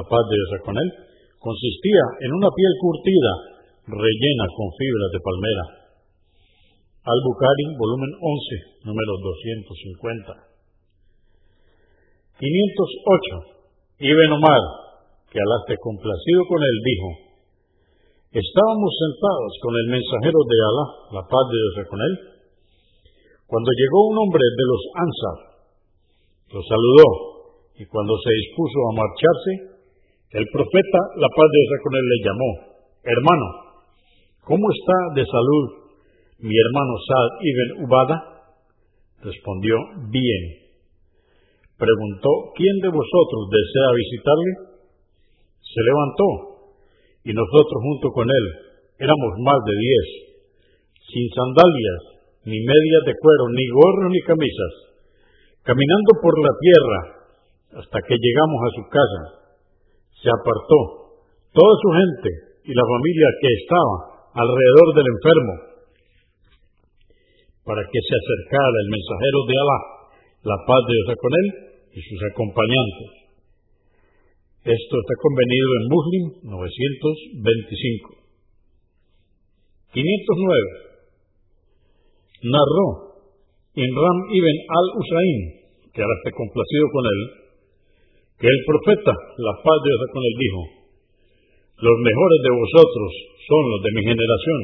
la 0.00 0.04
paz 0.04 0.22
de 0.32 0.36
Dios 0.36 0.64
con 0.64 0.76
él, 0.80 0.88
consistía 1.36 2.04
en 2.24 2.32
una 2.32 2.48
piel 2.48 2.72
curtida 2.80 3.32
rellena 3.84 4.44
con 4.56 4.68
fibras 4.80 5.10
de 5.12 5.20
palmera. 5.20 5.64
Al-Bukhari, 7.04 7.76
volumen 7.76 8.12
11, 8.16 8.88
número 8.88 9.12
250. 9.20 10.48
508. 12.40 14.08
Ibn 14.08 14.30
Omar, 14.40 14.62
que 15.28 15.36
Alá 15.36 15.56
esté 15.68 15.76
complacido 15.84 16.48
con 16.48 16.60
él, 16.64 16.76
dijo, 16.80 17.27
estábamos 18.32 18.92
sentados 18.92 19.52
con 19.64 19.72
el 19.72 19.86
mensajero 19.88 20.40
de 20.44 20.58
Alá, 20.60 20.86
la 21.16 21.24
paz 21.24 21.44
de 21.48 21.56
Dios 21.56 21.88
con 21.88 22.00
él, 22.00 22.14
cuando 23.48 23.70
llegó 23.72 23.98
un 24.12 24.16
hombre 24.20 24.44
de 24.44 24.64
los 24.68 24.82
Ansar, 24.92 25.38
lo 26.52 26.60
saludó 26.60 27.08
y 27.80 27.84
cuando 27.88 28.12
se 28.20 28.30
dispuso 28.32 28.78
a 28.84 28.96
marcharse, 29.00 29.52
el 30.36 30.46
profeta, 30.52 31.00
la 31.16 31.30
paz 31.32 31.48
de 31.48 31.58
Dios 31.64 31.80
con 31.80 31.94
él, 31.96 32.04
le 32.04 32.18
llamó, 32.20 32.50
hermano, 33.00 33.46
¿cómo 34.44 34.64
está 34.68 34.96
de 35.16 35.24
salud 35.24 35.64
mi 36.44 36.52
hermano 36.52 36.92
Saad 37.08 37.30
ibn 37.40 37.68
Ubada? 37.88 38.16
Respondió, 39.24 39.74
bien. 40.12 40.44
Preguntó, 41.78 42.52
¿quién 42.54 42.76
de 42.82 42.88
vosotros 42.88 43.42
desea 43.48 43.96
visitarle? 43.96 44.52
Se 45.62 45.80
levantó 45.80 46.47
y 47.28 47.30
nosotros 47.36 47.76
junto 47.84 48.08
con 48.16 48.24
él 48.24 48.46
éramos 49.04 49.32
más 49.44 49.60
de 49.68 49.74
diez, 49.76 50.06
sin 51.12 51.26
sandalias 51.36 52.18
ni 52.48 52.56
medias 52.56 53.02
de 53.04 53.14
cuero, 53.20 53.44
ni 53.52 53.64
gorros, 53.68 54.08
ni 54.08 54.20
camisas, 54.24 54.74
caminando 55.60 56.10
por 56.24 56.32
la 56.40 56.54
tierra 56.56 57.00
hasta 57.84 57.98
que 58.00 58.16
llegamos 58.16 58.60
a 58.64 58.70
su 58.72 58.82
casa. 58.88 59.22
Se 60.24 60.28
apartó 60.32 60.80
toda 61.52 61.72
su 61.84 61.88
gente 62.00 62.30
y 62.64 62.72
la 62.72 62.86
familia 62.88 63.28
que 63.44 63.50
estaba 63.60 63.96
alrededor 64.32 64.88
del 64.96 65.08
enfermo 65.12 65.54
para 67.68 67.84
que 67.84 68.00
se 68.00 68.14
acercara 68.16 68.76
el 68.88 68.88
mensajero 68.88 69.38
de 69.44 69.54
Alá, 69.60 69.78
la 70.48 70.58
paz 70.64 70.80
de 70.88 70.92
Dios 70.96 71.08
con 71.20 71.32
él 71.36 71.46
y 71.92 72.00
sus 72.00 72.20
acompañantes. 72.32 73.17
Esto 74.68 74.94
está 75.00 75.14
convenido 75.24 75.68
en 75.80 75.84
Muslim 75.88 76.24
925. 76.44 78.20
509. 79.96 80.04
Narró 82.52 82.88
Inram 83.80 84.18
ibn 84.28 84.56
al-Usain, 84.68 85.40
que 85.88 86.04
ahora 86.04 86.20
esté 86.20 86.36
complacido 86.36 86.84
con 86.92 87.04
él, 87.08 87.20
que 88.36 88.48
el 88.52 88.60
profeta, 88.68 89.16
la 89.16 89.54
paz 89.64 89.78
de 89.80 89.88
Dios 89.88 90.04
con 90.12 90.20
él, 90.28 90.36
dijo, 90.36 90.60
los 91.80 91.96
mejores 92.04 92.40
de 92.44 92.52
vosotros 92.52 93.10
son 93.48 93.62
los 93.72 93.80
de 93.88 93.92
mi 93.96 94.02
generación, 94.04 94.60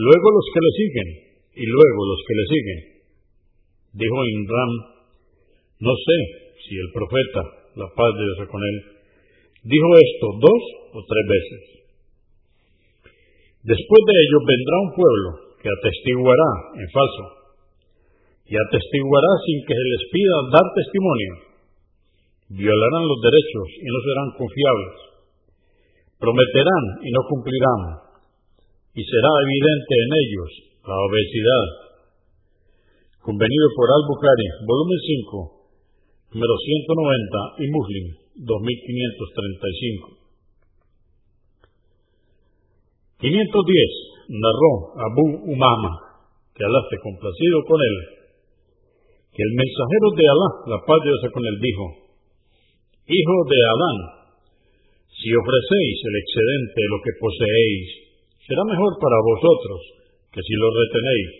luego 0.00 0.26
los 0.40 0.46
que 0.56 0.60
le 0.64 0.72
siguen, 0.80 1.08
y 1.52 1.64
luego 1.68 2.00
los 2.16 2.20
que 2.24 2.32
le 2.32 2.46
siguen. 2.48 2.80
Dijo 3.92 4.16
Inram, 4.24 4.72
no 5.84 5.92
sé 6.00 6.16
si 6.64 6.80
el 6.80 6.88
profeta, 6.96 7.59
la 7.76 7.88
paz 7.94 8.10
de 8.16 8.24
Dios 8.24 8.48
con 8.48 8.62
él, 8.62 8.76
dijo 9.62 9.88
esto 9.98 10.26
dos 10.40 10.62
o 10.94 10.98
tres 11.04 11.24
veces. 11.28 11.62
Después 13.60 14.00
de 14.08 14.14
ello 14.16 14.38
vendrá 14.40 14.76
un 14.88 14.92
pueblo 14.96 15.28
que 15.60 15.68
atestiguará 15.68 16.50
en 16.80 16.86
falso 16.88 17.24
y 18.48 18.54
atestiguará 18.56 19.30
sin 19.44 19.58
que 19.68 19.76
se 19.76 19.86
les 19.94 20.02
pida 20.10 20.36
dar 20.50 20.66
testimonio. 20.74 21.32
Violarán 22.50 23.04
los 23.06 23.20
derechos 23.22 23.66
y 23.78 23.86
no 23.86 23.98
serán 24.02 24.28
confiables. 24.34 24.96
Prometerán 26.18 26.84
y 27.04 27.08
no 27.14 27.20
cumplirán. 27.30 27.82
Y 28.96 29.02
será 29.06 29.30
evidente 29.46 29.94
en 29.94 30.10
ellos 30.18 30.50
la 30.82 30.96
obesidad. 30.98 31.66
Convenido 33.22 33.66
por 33.76 33.86
Al-Bukhari, 33.86 34.48
volumen 34.66 34.98
5, 34.98 35.59
número 36.30 36.54
190 36.54 37.58
y 37.58 37.66
Muslim, 37.70 38.06
2535. 38.46 40.20
510. 43.18 44.30
Narró 44.30 44.72
Abu 44.94 45.26
Umama, 45.50 45.92
que 46.54 46.62
Alá 46.62 46.78
esté 46.86 46.96
complacido 47.02 47.56
con 47.66 47.78
él, 47.82 47.96
que 49.34 49.42
el 49.42 49.52
mensajero 49.58 50.06
de 50.14 50.24
Alá, 50.30 50.48
la 50.70 50.78
paz 50.86 50.98
de 51.02 51.10
Dios 51.10 51.22
con 51.34 51.42
él, 51.42 51.56
dijo, 51.58 51.84
Hijo 53.10 53.36
de 53.50 53.58
Adán, 53.74 53.98
si 55.10 55.34
ofrecéis 55.34 55.96
el 55.98 56.14
excedente 56.14 56.78
de 56.78 56.90
lo 56.94 56.98
que 57.02 57.18
poseéis, 57.18 57.86
será 58.46 58.62
mejor 58.70 58.92
para 59.02 59.18
vosotros 59.18 59.78
que 60.30 60.40
si 60.46 60.54
lo 60.54 60.68
retenéis. 60.70 61.30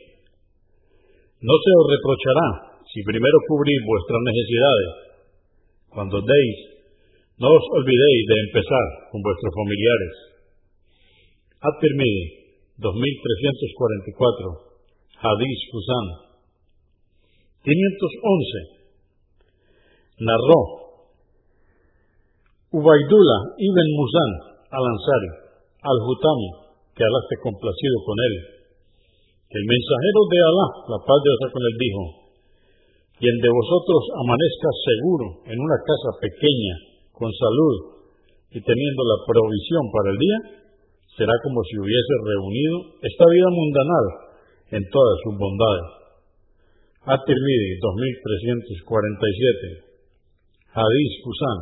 No 1.46 1.55
se 1.55 1.70
os 1.79 1.87
reprochará 1.94 2.69
si 2.90 2.98
primero 3.07 3.38
cubrís 3.46 3.79
vuestras 3.87 4.18
necesidades. 4.26 4.90
Cuando 5.94 6.18
deis, 6.22 6.59
no 7.38 7.55
os 7.55 7.64
olvidéis 7.79 8.22
de 8.26 8.37
empezar 8.50 8.87
con 9.14 9.22
vuestros 9.22 9.55
familiares. 9.55 10.14
At-Tirmidhi, 11.62 12.26
2344, 12.83 15.22
Hadith 15.22 15.62
Husan. 15.70 16.07
511. 17.62 18.83
Narró 20.20 20.81
Ubaidullah 22.70 23.40
ibn 23.59 23.87
Musan 23.98 24.31
al-Ansari, 24.70 25.31
al-Hutami, 25.83 26.48
que 26.94 27.03
Alá 27.03 27.18
esté 27.26 27.37
complacido 27.42 27.96
con 28.07 28.14
él, 28.14 28.35
que 29.50 29.59
el 29.59 29.66
mensajero 29.66 30.20
de 30.31 30.38
Alá, 30.38 30.66
la 30.94 30.98
paz 31.03 31.18
de 31.18 31.31
Dios 31.35 31.50
con 31.50 31.62
él, 31.66 31.76
dijo, 31.76 32.19
quien 33.20 33.37
de 33.37 33.52
vosotros 33.52 34.00
amanezca 34.16 34.72
seguro 34.80 35.44
en 35.44 35.61
una 35.61 35.76
casa 35.85 36.16
pequeña, 36.24 37.04
con 37.12 37.28
salud 37.28 38.00
y 38.48 38.64
teniendo 38.64 39.02
la 39.04 39.20
provisión 39.28 39.85
para 39.92 40.16
el 40.16 40.18
día, 40.18 40.64
será 41.20 41.37
como 41.44 41.61
si 41.68 41.76
hubiese 41.76 42.14
reunido 42.24 42.96
esta 43.04 43.28
vida 43.28 43.52
mundanal 43.52 44.33
en 44.72 44.88
todas 44.88 45.20
sus 45.20 45.37
bondades. 45.37 46.00
At-Tirmidhi 47.00 47.80
2347 47.80 49.88
Hadith 50.72 51.14
Kusan 51.24 51.59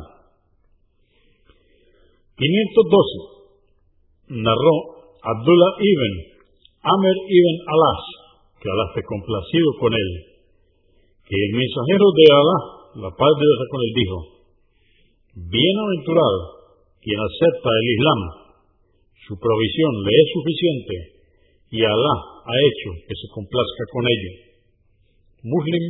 512 2.39 4.43
Narró 4.47 4.75
Abdullah 5.19 5.73
ibn 5.83 6.39
Amr 6.79 7.15
ibn 7.27 7.55
Alas, 7.67 8.03
que 8.55 8.71
Alá 8.71 8.95
esté 8.95 9.03
complacido 9.03 9.67
con 9.83 9.91
él, 9.91 10.28
el 11.37 11.53
mensajero 11.53 12.05
de 12.09 12.25
Alá, 12.33 12.57
la 13.05 13.11
paz 13.13 13.33
de 13.37 13.45
Dios 13.45 13.61
con 13.69 13.81
él, 13.85 13.93
dijo, 13.93 14.17
Bienaventurado 15.45 16.39
quien 16.99 17.19
acepta 17.21 17.69
el 17.69 17.87
Islam 17.93 18.49
su 19.29 19.37
provisión 19.37 19.93
le 20.09 20.09
es 20.09 20.27
suficiente 20.33 20.95
y 21.69 21.85
Alá 21.85 22.15
ha 22.49 22.55
hecho 22.65 22.89
que 23.05 23.13
se 23.13 23.29
complazca 23.29 23.83
con 23.93 24.01
ello. 24.09 24.31
Muslim 25.45 25.85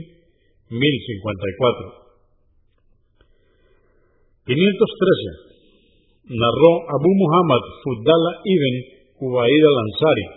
1054. 0.75 2.11
513. 4.43 6.35
Narró 6.35 6.71
Abu 6.99 7.11
Muhammad 7.15 7.63
Fuddala 7.79 8.43
ibn 8.43 8.75
Ubaid 9.23 9.63
al-Ansari, 9.71 10.27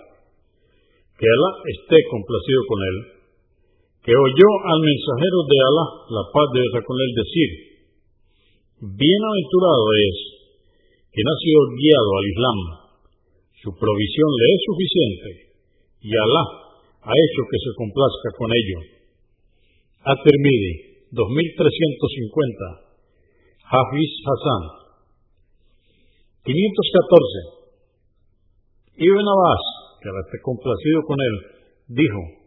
que 1.19 1.27
Alá 1.27 1.51
esté 1.75 1.99
complacido 2.07 2.61
con 2.71 2.79
él, 2.87 2.97
que 4.03 4.12
oyó 4.12 4.51
al 4.67 4.81
mensajero 4.83 5.38
de 5.47 5.59
Alá, 5.62 5.87
la 6.11 6.25
paz 6.35 6.51
de 6.53 6.59
Dios 6.59 6.75
con 6.83 6.99
él, 6.99 7.11
decir, 7.15 7.51
Bienaventurado 8.83 9.87
es 9.95 10.19
quien 11.15 11.27
ha 11.27 11.37
sido 11.38 11.61
guiado 11.79 12.11
al 12.19 12.27
Islam 12.27 12.83
su 13.62 13.71
provisión 13.79 14.31
le 14.43 14.47
es 14.59 14.61
suficiente 14.67 15.55
y 16.03 16.11
Alá 16.11 16.45
ha 16.99 17.15
hecho 17.15 17.43
que 17.47 17.62
se 17.62 17.71
complazca 17.79 18.35
con 18.35 18.51
ello. 18.51 18.79
At-Tirmidhi, 20.03 21.07
2350. 21.15 22.91
Hafiz 23.71 24.11
Hassan. 24.27 24.62
514. 26.43 28.99
Ibn 28.99 29.27
Abbas, 29.31 29.62
que 30.03 30.11
esté 30.11 30.43
complacido 30.43 31.07
con 31.07 31.23
él, 31.23 31.62
dijo, 31.87 32.41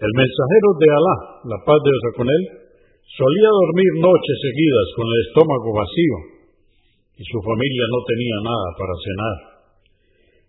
el 0.00 0.12
mensajero 0.16 0.68
de 0.80 0.88
Alá, 0.96 1.16
la 1.44 1.58
paz 1.60 1.76
de 1.84 1.92
Dios 1.92 2.04
con 2.16 2.24
él, 2.24 2.42
solía 3.04 3.50
dormir 3.52 3.90
noches 4.00 4.36
seguidas 4.40 4.88
con 4.96 5.04
el 5.04 5.18
estómago 5.28 5.70
vacío 5.76 6.16
y 7.20 7.22
su 7.28 7.38
familia 7.44 7.84
no 7.92 8.00
tenía 8.08 8.38
nada 8.48 8.68
para 8.80 8.94
cenar. 8.96 9.36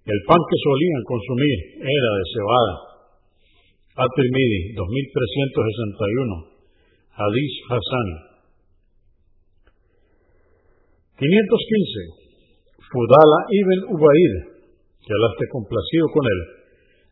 El 0.07 0.19
pan 0.23 0.39
que 0.39 0.55
solían 0.55 1.03
consumir 1.03 1.57
era 1.83 2.09
de 2.15 2.25
cebada. 2.31 2.75
At-Tirmidhi, 4.07 4.71
2361. 4.79 6.47
Hadith 7.11 7.55
Hassan. 7.67 8.07
515. 11.19 11.27
Fudala 12.87 13.39
ibn 13.51 13.79
Ubaid, 13.99 14.33
que 15.03 15.11
Alá 15.11 15.27
esté 15.35 15.45
complacido 15.51 16.07
con 16.15 16.23
él, 16.23 16.60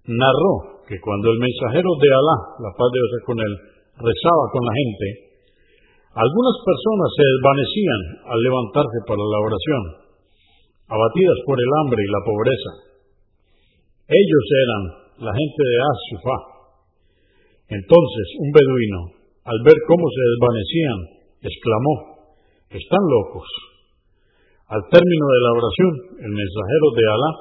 narró 0.09 0.81
que 0.89 0.97
cuando 0.97 1.29
el 1.29 1.39
mensajero 1.39 1.89
de 2.01 2.09
Alá, 2.09 2.37
la 2.65 2.71
paz 2.73 2.89
de 2.89 2.97
Dios 2.97 3.13
con 3.29 3.37
él, 3.37 3.53
rezaba 4.01 4.45
con 4.49 4.63
la 4.65 4.73
gente, 4.73 5.07
algunas 6.17 6.57
personas 6.65 7.09
se 7.13 7.25
desvanecían 7.29 8.01
al 8.33 8.39
levantarse 8.41 8.97
para 9.05 9.21
la 9.21 9.39
oración 9.45 10.09
abatidas 10.89 11.37
por 11.45 11.57
el 11.61 11.71
hambre 11.81 12.01
y 12.01 12.09
la 12.09 12.25
pobreza. 12.25 12.71
Ellos 14.09 14.45
eran 14.49 14.83
la 15.21 15.33
gente 15.37 15.61
de 15.61 15.77
Asufa. 15.85 16.37
Entonces 17.69 18.25
un 18.41 18.49
beduino, 18.49 18.99
al 19.45 19.59
ver 19.61 19.77
cómo 19.85 20.05
se 20.09 20.23
desvanecían, 20.33 20.99
exclamó, 21.45 21.95
están 22.73 23.03
locos. 23.05 23.45
Al 24.73 24.81
término 24.89 25.25
de 25.29 25.41
la 25.45 25.51
oración, 25.53 25.91
el 26.25 26.33
mensajero 26.33 26.87
de 26.97 27.05
Alá, 27.05 27.31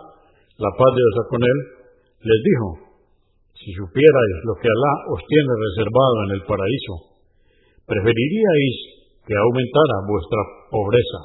la 0.60 0.70
paz 0.76 0.90
de 0.92 1.00
Dios 1.00 1.26
con 1.32 1.40
él, 1.40 1.58
les 2.20 2.40
dijo, 2.42 2.88
si 3.54 3.70
supierais 3.74 4.38
lo 4.46 4.54
que 4.58 4.66
Alá 4.70 4.94
os 5.14 5.22
tiene 5.26 5.52
reservado 5.54 6.16
en 6.26 6.30
el 6.38 6.42
paraíso, 6.46 6.94
preferiríais 7.86 8.76
que 9.26 9.34
aumentara 9.34 10.06
vuestra 10.08 10.40
pobreza. 10.70 11.20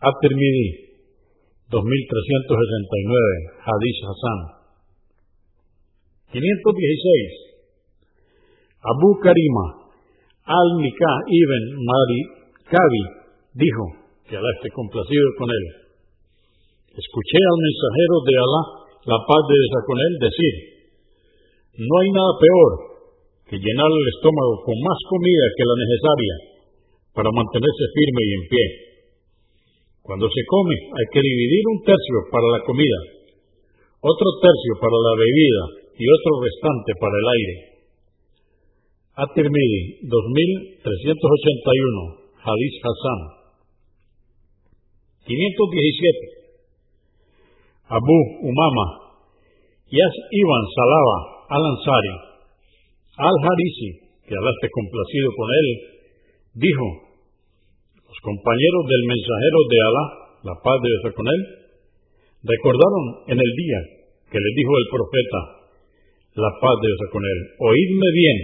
At-Tirmidhi 0.00 0.84
2369, 1.70 3.64
Hadith 3.64 4.00
Hassan. 4.04 4.40
516. 6.34 6.40
Abu 8.84 9.16
Karima, 9.22 9.66
Al-Mika 10.44 11.12
ibn 11.24 11.62
Marikabi 11.88 13.04
dijo, 13.54 13.84
que 14.28 14.36
Alá 14.36 14.50
esté 14.56 14.68
complacido 14.72 15.24
con 15.38 15.48
él. 15.48 15.64
Escuché 16.96 17.38
al 17.38 17.58
mensajero 17.64 18.16
de 18.28 18.34
Alá, 18.34 18.83
la 19.04 19.20
paz 19.20 19.42
de 19.48 19.56
él, 19.56 20.16
decir, 20.16 20.54
no 21.76 21.92
hay 22.00 22.08
nada 22.08 22.32
peor 22.40 22.72
que 23.44 23.60
llenar 23.60 23.92
el 23.92 24.08
estómago 24.16 24.64
con 24.64 24.80
más 24.80 24.96
comida 25.10 25.52
que 25.52 25.68
la 25.68 25.76
necesaria 25.76 26.34
para 27.12 27.28
mantenerse 27.28 27.84
firme 27.92 28.24
y 28.24 28.32
en 28.32 28.48
pie. 28.48 28.64
Cuando 30.00 30.24
se 30.28 30.40
come 30.48 30.72
hay 30.72 31.06
que 31.12 31.20
dividir 31.20 31.64
un 31.68 31.84
tercio 31.84 32.24
para 32.32 32.48
la 32.48 32.64
comida, 32.64 33.28
otro 34.00 34.40
tercio 34.40 34.72
para 34.80 34.96
la 34.96 35.12
bebida 35.16 35.64
y 36.00 36.08
otro 36.08 36.40
restante 36.44 36.92
para 37.00 37.16
el 37.16 37.28
aire. 37.36 37.74
At-Tirmidhi 39.14 40.02
2381, 40.08 42.40
Hadith 42.40 42.76
Hassan. 42.82 43.20
517. 45.24 46.43
Abu 47.84 48.18
Umama, 48.40 48.86
Yas 49.92 50.16
Iban 50.32 50.64
Salaba 50.72 51.16
al-Ansari, 51.52 52.14
al-Harisi, 53.20 53.90
que 54.24 54.32
Alá 54.32 54.66
complacido 54.72 55.28
con 55.36 55.48
él, 55.52 55.68
dijo, 56.64 56.86
los 58.08 58.18
compañeros 58.24 58.82
del 58.88 59.04
mensajero 59.04 59.58
de 59.68 59.78
Alá, 59.84 60.04
la 60.48 60.56
paz 60.64 60.76
de 60.80 60.88
Dios 60.88 61.12
con 61.12 61.28
él, 61.28 61.40
recordaron 62.40 63.04
en 63.28 63.38
el 63.40 63.52
día 63.52 63.80
que 64.32 64.40
les 64.40 64.52
dijo 64.56 64.72
el 64.80 64.88
profeta, 64.88 65.40
la 66.40 66.52
paz 66.56 66.76
de 66.80 66.88
Dios 66.88 67.04
con 67.12 67.20
él, 67.20 67.38
oídme 67.68 68.08
bien, 68.16 68.38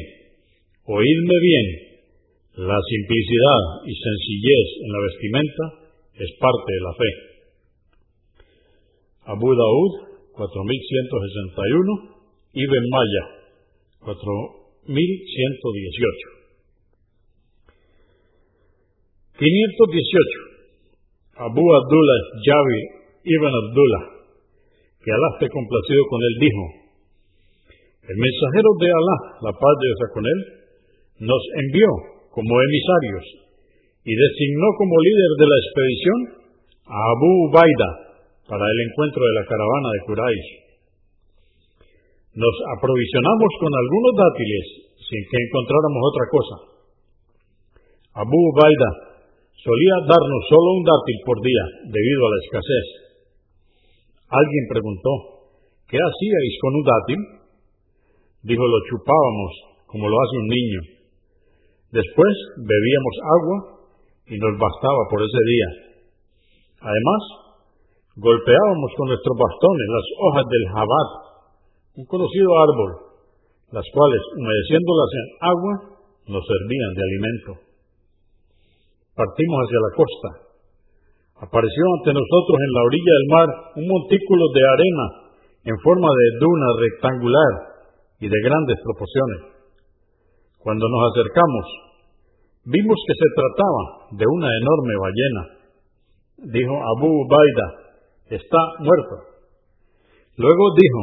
oídme 0.85 1.37
bien, 1.41 1.67
la 2.69 2.77
simplicidad 2.77 3.63
y 3.89 3.93
sencillez 3.97 4.69
en 4.85 4.91
la 4.93 5.01
vestimenta 5.01 5.65
es 6.13 6.31
parte 6.37 6.71
de 6.77 6.83
la 6.85 6.93
fe. 6.93 7.30
Abu 9.31 9.47
Daud, 9.55 10.11
4161, 10.35 12.19
Ibn 12.51 12.83
Maya, 12.91 13.55
4118. 14.03 14.91
518. 19.39 20.51
Abu 21.41 21.63
Abdullah 21.63 22.21
Javi 22.45 22.81
Ibn 23.25 23.49
Abdullah, 23.49 24.05
que 25.01 25.11
Alá 25.15 25.29
esté 25.39 25.49
complacido 25.49 26.05
con 26.11 26.21
él, 26.21 26.37
dijo, 26.41 26.65
el 28.11 28.17
mensajero 28.19 28.71
de 28.81 28.89
Alá, 28.91 29.17
la 29.47 29.53
paz 29.55 29.75
de 29.79 29.87
Dios 29.87 30.11
con 30.13 30.27
él, 30.27 30.41
nos 31.21 31.43
envió 31.65 31.89
como 32.35 32.61
emisarios 32.61 33.25
y 34.05 34.13
designó 34.13 34.75
como 34.77 35.01
líder 35.01 35.31
de 35.39 35.47
la 35.47 35.57
expedición 35.63 36.19
a 36.89 36.99
Abu 37.15 37.49
Ubaida 37.49 38.10
para 38.49 38.65
el 38.65 38.79
encuentro 38.89 39.23
de 39.25 39.35
la 39.35 39.45
caravana 39.45 39.89
de 39.93 40.05
Quraysh. 40.07 40.49
Nos 42.31 42.57
aprovisionamos 42.79 43.51
con 43.59 43.73
algunos 43.75 44.13
dátiles 44.15 44.67
sin 45.03 45.23
que 45.27 45.39
encontráramos 45.43 46.03
otra 46.07 46.27
cosa. 46.31 46.57
Abu 48.23 48.39
Ubaida 48.39 48.91
solía 49.59 49.97
darnos 50.07 50.43
solo 50.47 50.69
un 50.79 50.85
dátil 50.87 51.19
por 51.27 51.39
día 51.43 51.65
debido 51.91 52.21
a 52.23 52.31
la 52.31 52.41
escasez. 52.47 52.87
Alguien 54.31 54.65
preguntó, 54.71 55.13
¿qué 55.91 55.99
hacíais 55.99 56.55
con 56.63 56.73
un 56.79 56.85
dátil? 56.87 57.21
Dijo, 58.47 58.63
lo 58.63 58.79
chupábamos 58.89 59.53
como 59.91 60.07
lo 60.07 60.17
hace 60.23 60.37
un 60.39 60.49
niño. 60.49 60.81
Después 61.91 62.35
bebíamos 62.63 63.17
agua 63.27 63.59
y 64.31 64.39
nos 64.39 64.55
bastaba 64.55 65.03
por 65.11 65.19
ese 65.19 65.43
día. 65.51 65.69
Además, 66.79 67.23
golpeábamos 68.17 68.91
con 68.97 69.07
nuestros 69.09 69.37
bastones 69.37 69.87
las 69.91 70.07
hojas 70.19 70.47
del 70.51 70.67
jabat, 70.75 71.11
un 72.01 72.05
conocido 72.07 72.51
árbol, 72.59 72.91
las 73.71 73.87
cuales, 73.95 74.23
humedeciéndolas 74.35 75.11
en 75.15 75.27
agua, 75.47 75.75
nos 76.27 76.43
servían 76.43 76.93
de 76.95 77.03
alimento. 77.03 77.51
Partimos 79.15 79.59
hacia 79.67 79.81
la 79.85 79.93
costa. 79.95 80.29
Apareció 81.47 81.85
ante 81.99 82.13
nosotros 82.13 82.57
en 82.61 82.73
la 82.73 82.83
orilla 82.85 83.15
del 83.17 83.29
mar 83.31 83.49
un 83.77 83.87
montículo 83.89 84.45
de 84.53 84.63
arena 84.65 85.07
en 85.65 85.77
forma 85.81 86.09
de 86.09 86.27
duna 86.41 86.69
rectangular 86.79 87.53
y 88.21 88.27
de 88.29 88.39
grandes 88.45 88.77
proporciones. 88.85 89.41
Cuando 90.61 90.85
nos 90.89 91.03
acercamos, 91.13 91.65
vimos 92.65 92.99
que 93.07 93.17
se 93.17 93.29
trataba 93.33 93.83
de 94.13 94.27
una 94.29 94.49
enorme 94.53 94.95
ballena. 95.01 95.43
Dijo 96.53 96.75
Abu 96.77 97.25
Baida, 97.29 97.80
está 98.31 98.61
muerta. 98.79 99.17
Luego 100.39 100.65
dijo, 100.79 101.03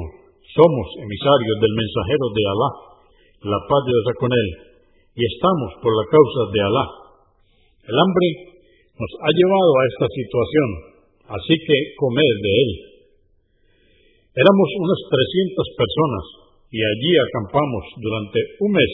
somos 0.55 0.87
emisarios 1.03 1.57
del 1.59 1.73
mensajero 1.75 2.25
de 2.31 2.43
Alá, 2.47 2.69
la 3.51 3.59
paz 3.67 3.81
de 3.83 3.91
Dios 3.91 4.17
con 4.17 4.31
él, 4.31 4.49
y 5.13 5.21
estamos 5.27 5.69
por 5.83 5.91
la 5.91 6.05
causa 6.07 6.41
de 6.55 6.61
Alá. 6.63 6.85
El 7.83 7.95
hambre 7.99 8.27
nos 8.95 9.11
ha 9.21 9.31
llevado 9.35 9.71
a 9.75 9.83
esta 9.91 10.07
situación, 10.09 10.69
así 11.37 11.55
que 11.59 11.77
comed 11.99 12.35
de 12.41 12.53
él. 12.63 12.71
Éramos 14.33 14.69
unas 14.81 15.01
300 15.11 15.77
personas 15.77 16.25
y 16.71 16.79
allí 16.81 17.11
acampamos 17.17 17.83
durante 17.97 18.39
un 18.63 18.71
mes 18.71 18.93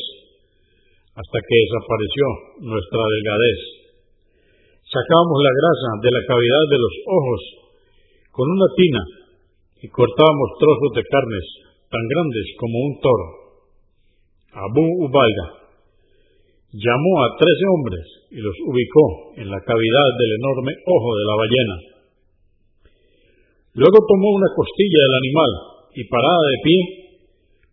hasta 1.13 1.37
que 1.37 1.55
desapareció 1.67 2.25
nuestra 2.65 3.03
delgadez. 3.05 3.61
Sacábamos 4.89 5.39
la 5.41 5.53
grasa 5.53 5.89
de 6.01 6.09
la 6.09 6.23
cavidad 6.25 6.65
de 6.69 6.79
los 6.81 6.95
ojos 7.05 7.62
con 8.33 8.49
una 8.49 8.65
tina 8.73 9.03
y 9.77 9.87
cortábamos 9.93 10.49
trozos 10.57 10.91
de 10.97 11.05
carnes 11.05 11.45
tan 11.85 12.01
grandes 12.09 12.45
como 12.57 12.75
un 12.81 12.93
toro. 12.97 13.27
Abu 14.57 15.05
Ubaida 15.05 15.47
llamó 16.73 17.13
a 17.21 17.37
trece 17.37 17.65
hombres 17.69 18.05
y 18.33 18.41
los 18.41 18.57
ubicó 18.65 19.37
en 19.37 19.53
la 19.53 19.61
cavidad 19.61 20.09
del 20.17 20.31
enorme 20.41 20.73
ojo 20.73 21.09
de 21.13 21.25
la 21.29 21.35
ballena. 21.37 21.77
Luego 23.77 23.99
tomó 24.01 24.27
una 24.33 24.49
costilla 24.57 24.99
del 25.05 25.17
animal 25.21 25.51
y 25.93 26.01
parada 26.09 26.43
de 26.49 26.57
pie, 26.65 26.79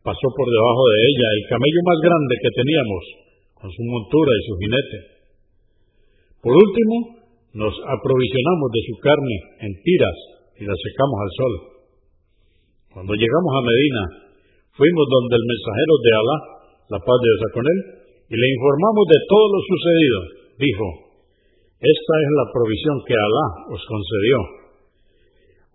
pasó 0.05 0.29
por 0.37 0.45
debajo 0.45 0.85
de 0.93 0.99
ella 1.09 1.29
el 1.41 1.45
camello 1.49 1.83
más 1.89 1.99
grande 2.05 2.35
que 2.37 2.53
teníamos, 2.53 3.03
con 3.57 3.69
su 3.73 3.83
montura 3.89 4.33
y 4.37 4.43
su 4.45 4.55
jinete. 4.61 4.99
Por 6.45 6.53
último, 6.53 6.95
nos 7.57 7.73
aprovisionamos 7.81 8.69
de 8.77 8.83
su 8.85 8.95
carne 9.01 9.37
en 9.65 9.73
tiras 9.81 10.40
y 10.61 10.63
la 10.69 10.77
secamos 10.77 11.19
al 11.25 11.33
sol. 11.33 11.55
Cuando 12.93 13.13
llegamos 13.17 13.53
a 13.57 13.65
Medina, 13.65 14.03
fuimos 14.77 15.07
donde 15.09 15.35
el 15.41 15.47
mensajero 15.49 15.95
de 16.05 16.11
Alá, 16.13 16.39
la 16.93 17.01
paz 17.01 17.17
de 17.17 17.29
Dios 17.33 17.53
con 17.57 17.65
él, 17.65 17.81
y 18.29 18.35
le 18.37 18.49
informamos 18.61 19.05
de 19.09 19.21
todo 19.25 19.47
lo 19.49 19.61
sucedido. 19.65 20.19
Dijo, 20.61 20.87
esta 21.81 22.15
es 22.21 22.31
la 22.37 22.47
provisión 22.53 22.97
que 23.09 23.17
Alá 23.17 23.47
os 23.73 23.83
concedió. 23.89 24.39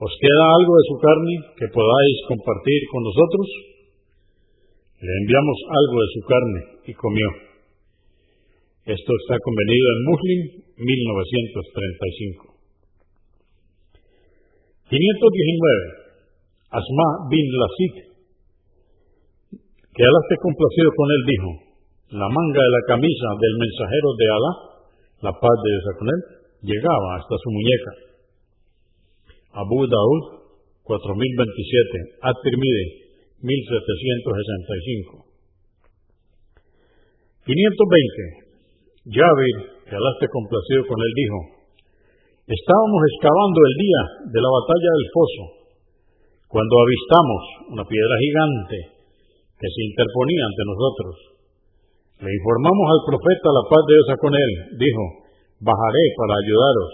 ¿Os 0.05 0.13
queda 0.21 0.43
algo 0.53 0.73
de 0.77 0.85
su 0.85 0.95
carne 1.01 1.35
que 1.57 1.67
podáis 1.73 2.15
compartir 2.29 2.79
con 2.93 3.01
nosotros? 3.09 3.45
Le 5.01 5.13
enviamos 5.25 5.57
algo 5.65 5.97
de 5.97 6.09
su 6.13 6.21
carne 6.29 6.61
y 6.85 6.93
comió. 6.93 7.29
Esto 8.85 9.11
está 9.17 9.35
convenido 9.41 9.87
en 9.97 9.99
Muslim 10.05 10.39
1935. 10.77 12.54
519. 14.89 16.05
Asma 16.69 17.07
bin 17.31 17.45
Lasit, 17.57 17.95
que 19.95 20.03
Alá 20.03 20.19
esté 20.27 20.35
complacido 20.43 20.89
con 20.93 21.07
él, 21.09 21.21
dijo, 21.25 21.49
la 22.19 22.27
manga 22.29 22.61
de 22.61 22.73
la 22.75 22.83
camisa 22.85 23.29
del 23.39 23.55
mensajero 23.57 24.09
de 24.13 24.27
Alá, 24.29 24.53
la 25.25 25.33
paz 25.33 25.55
de 25.63 25.69
Dios 25.71 25.87
con 25.97 26.07
él, 26.11 26.21
llegaba 26.69 27.17
hasta 27.17 27.33
su 27.33 27.49
muñeca. 27.49 27.91
Abu 29.57 29.87
Daud, 29.87 30.53
4027, 30.83 32.21
At-Tirmidhi, 32.21 32.85
1765. 33.41 35.25
520. 37.45 38.45
Jabir, 39.15 39.57
que 39.89 39.95
Alá 39.95 40.09
esté 40.13 40.27
complacido 40.29 40.85
con 40.85 40.99
él, 41.01 41.13
dijo, 41.15 41.55
estábamos 42.45 43.01
excavando 43.09 43.59
el 43.65 43.75
día 43.81 44.01
de 44.29 44.39
la 44.41 44.51
batalla 44.53 44.91
del 44.93 45.07
foso, 45.09 45.43
cuando 46.45 46.73
avistamos 46.77 47.41
una 47.73 47.85
piedra 47.89 48.15
gigante 48.21 48.77
que 49.57 49.69
se 49.69 49.81
interponía 49.81 50.43
ante 50.45 50.63
nosotros. 50.69 51.13
Le 52.21 52.31
informamos 52.31 52.87
al 52.93 53.01
profeta 53.09 53.49
la 53.49 53.65
paz 53.65 53.81
de 53.89 53.93
Dios 53.97 54.09
con 54.21 54.33
él, 54.37 54.51
dijo, 54.77 55.03
bajaré 55.57 56.05
para 56.21 56.33
ayudaros. 56.37 56.91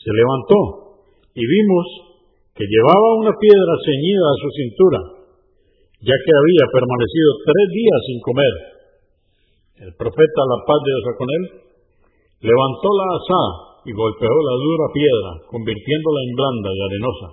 Se 0.00 0.10
levantó 0.16 0.60
y 1.36 1.44
vimos 1.44 1.86
que 2.56 2.64
llevaba 2.64 3.20
una 3.20 3.34
piedra 3.36 3.74
ceñida 3.84 4.26
a 4.32 4.40
su 4.40 4.48
cintura, 4.56 5.00
ya 6.00 6.16
que 6.16 6.32
había 6.32 6.64
permanecido 6.72 7.30
tres 7.44 7.66
días 7.68 8.00
sin 8.08 8.18
comer 8.24 8.54
El 9.86 9.92
profeta, 9.92 10.40
la 10.40 10.60
paz 10.64 10.80
de 10.80 10.88
Dios 10.88 11.04
con 11.20 11.28
él, 11.28 11.44
levantó 12.48 12.88
la 12.96 13.06
asa 13.12 13.75
y 13.86 13.92
golpeó 13.94 14.34
la 14.34 14.56
dura 14.58 14.86
piedra, 14.90 15.30
convirtiéndola 15.46 16.20
en 16.26 16.32
blanda 16.34 16.70
y 16.74 16.80
arenosa. 16.82 17.28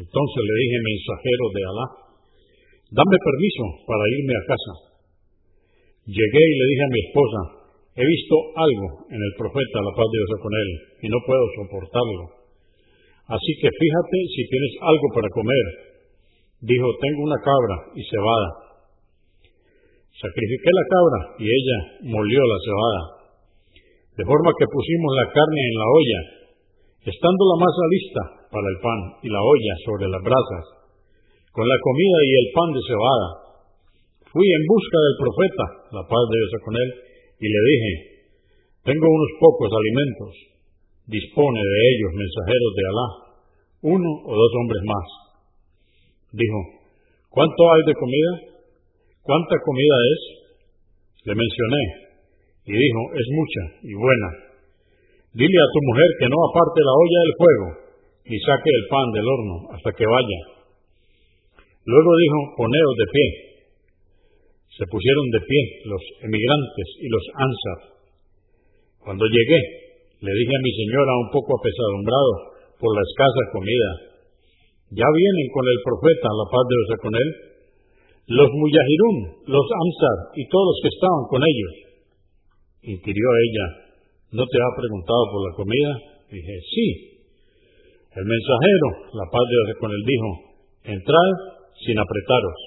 Entonces 0.00 0.40
le 0.48 0.54
dije, 0.64 0.76
mensajero 0.80 1.44
de 1.52 1.62
Alá, 1.68 1.86
dame 2.88 3.16
permiso 3.20 3.64
para 3.84 4.04
irme 4.16 4.32
a 4.32 4.46
casa. 4.48 4.74
Llegué 6.08 6.40
y 6.40 6.56
le 6.56 6.66
dije 6.72 6.84
a 6.88 6.94
mi 6.94 7.00
esposa, 7.04 7.40
he 8.00 8.04
visto 8.04 8.34
algo 8.56 8.88
en 9.12 9.20
el 9.20 9.32
profeta, 9.36 9.84
la 9.84 9.92
paz 9.92 10.08
de 10.08 10.16
Dios 10.24 10.40
con 10.40 10.54
él, 10.56 10.70
y 11.04 11.06
no 11.12 11.18
puedo 11.28 11.44
soportarlo. 11.60 12.24
Así 13.36 13.52
que 13.60 13.68
fíjate 13.68 14.18
si 14.32 14.40
tienes 14.48 14.72
algo 14.80 15.06
para 15.12 15.28
comer. 15.36 15.66
Dijo, 16.64 16.88
tengo 16.96 17.20
una 17.28 17.40
cabra 17.44 17.76
y 17.92 18.00
cebada. 18.08 18.50
Sacrifiqué 20.16 20.70
la 20.72 20.86
cabra 20.88 21.18
y 21.36 21.44
ella 21.44 21.78
molió 22.08 22.40
la 22.40 22.60
cebada 22.64 23.15
de 24.16 24.24
forma 24.24 24.50
que 24.56 24.72
pusimos 24.72 25.12
la 25.12 25.26
carne 25.28 25.60
en 25.60 25.76
la 25.76 25.88
olla, 25.92 26.20
estando 27.04 27.42
la 27.52 27.60
masa 27.60 27.84
lista 27.92 28.22
para 28.48 28.68
el 28.72 28.78
pan 28.80 29.00
y 29.20 29.28
la 29.28 29.42
olla 29.44 29.74
sobre 29.84 30.08
las 30.08 30.22
brasas, 30.24 30.64
con 31.52 31.68
la 31.68 31.78
comida 31.84 32.18
y 32.24 32.32
el 32.40 32.48
pan 32.56 32.70
de 32.72 32.82
cebada. 32.88 33.28
Fui 34.32 34.48
en 34.48 34.64
busca 34.64 34.98
del 35.04 35.16
profeta, 35.20 35.64
la 36.00 36.04
paz 36.08 36.24
de 36.32 36.36
Dios 36.40 36.52
con 36.64 36.74
él, 36.80 36.90
y 37.36 37.46
le 37.46 37.60
dije, 37.60 37.92
tengo 38.88 39.04
unos 39.04 39.32
pocos 39.36 39.68
alimentos, 39.68 40.32
dispone 41.12 41.60
de 41.60 41.78
ellos 41.92 42.12
mensajeros 42.16 42.72
de 42.72 42.84
Alá, 42.88 43.08
uno 44.00 44.10
o 44.24 44.32
dos 44.32 44.52
hombres 44.56 44.82
más. 44.88 45.06
Dijo, 46.32 46.60
¿cuánto 47.28 47.60
hay 47.72 47.82
de 47.84 47.94
comida? 48.00 48.32
¿Cuánta 49.20 49.54
comida 49.60 49.96
es? 50.08 50.20
Le 51.28 51.34
mencioné, 51.34 52.05
y 52.66 52.72
dijo, 52.74 53.00
es 53.14 53.26
mucha 53.30 53.62
y 53.86 53.94
buena. 53.94 54.30
Dile 55.38 55.58
a 55.62 55.70
tu 55.70 55.80
mujer 55.86 56.10
que 56.18 56.26
no 56.26 56.38
aparte 56.50 56.80
la 56.82 56.94
olla 56.98 57.20
del 57.22 57.38
fuego, 57.38 57.68
ni 58.26 58.36
saque 58.42 58.70
el 58.74 58.84
pan 58.90 59.06
del 59.14 59.26
horno 59.30 59.56
hasta 59.70 59.90
que 59.94 60.02
vaya. 60.02 60.40
Luego 61.86 62.10
dijo, 62.10 62.38
poneos 62.58 62.94
de 62.98 63.06
pie. 63.06 63.26
Se 64.82 64.84
pusieron 64.90 65.26
de 65.30 65.40
pie 65.46 65.62
los 65.86 66.02
emigrantes 66.26 66.88
y 66.98 67.06
los 67.06 67.24
ansar. 67.38 67.80
Cuando 68.98 69.22
llegué, 69.30 69.60
le 70.26 70.32
dije 70.34 70.54
a 70.58 70.64
mi 70.66 70.72
señora 70.74 71.12
un 71.22 71.30
poco 71.30 71.54
apesadumbrado 71.54 72.32
por 72.82 72.90
la 72.90 73.02
escasa 73.06 73.42
comida, 73.54 73.90
ya 74.90 75.06
vienen 75.06 75.46
con 75.54 75.64
el 75.70 75.78
profeta, 75.86 76.28
la 76.34 76.46
paz 76.50 76.64
de 76.66 76.74
Dios 76.74 76.90
con 76.98 77.14
él, 77.14 77.28
los 78.26 78.50
muyahirún, 78.50 79.16
los 79.54 79.66
ansar 79.70 80.18
y 80.34 80.42
todos 80.50 80.66
los 80.66 80.78
que 80.82 80.90
estaban 80.90 81.24
con 81.30 81.40
ellos 81.46 81.85
inquirió 82.86 83.26
ella, 83.42 83.66
¿no 84.30 84.42
te 84.46 84.58
ha 84.62 84.70
preguntado 84.78 85.22
por 85.34 85.40
la 85.42 85.52
comida? 85.58 85.92
Dije, 86.30 86.54
sí. 86.70 86.86
El 88.14 88.24
mensajero, 88.24 88.86
la 89.12 89.26
paz 89.26 89.44
de 89.44 89.74
con 89.82 89.90
él, 89.90 90.02
dijo, 90.06 90.28
entrad 90.86 91.32
sin 91.82 91.98
apretaros. 91.98 92.58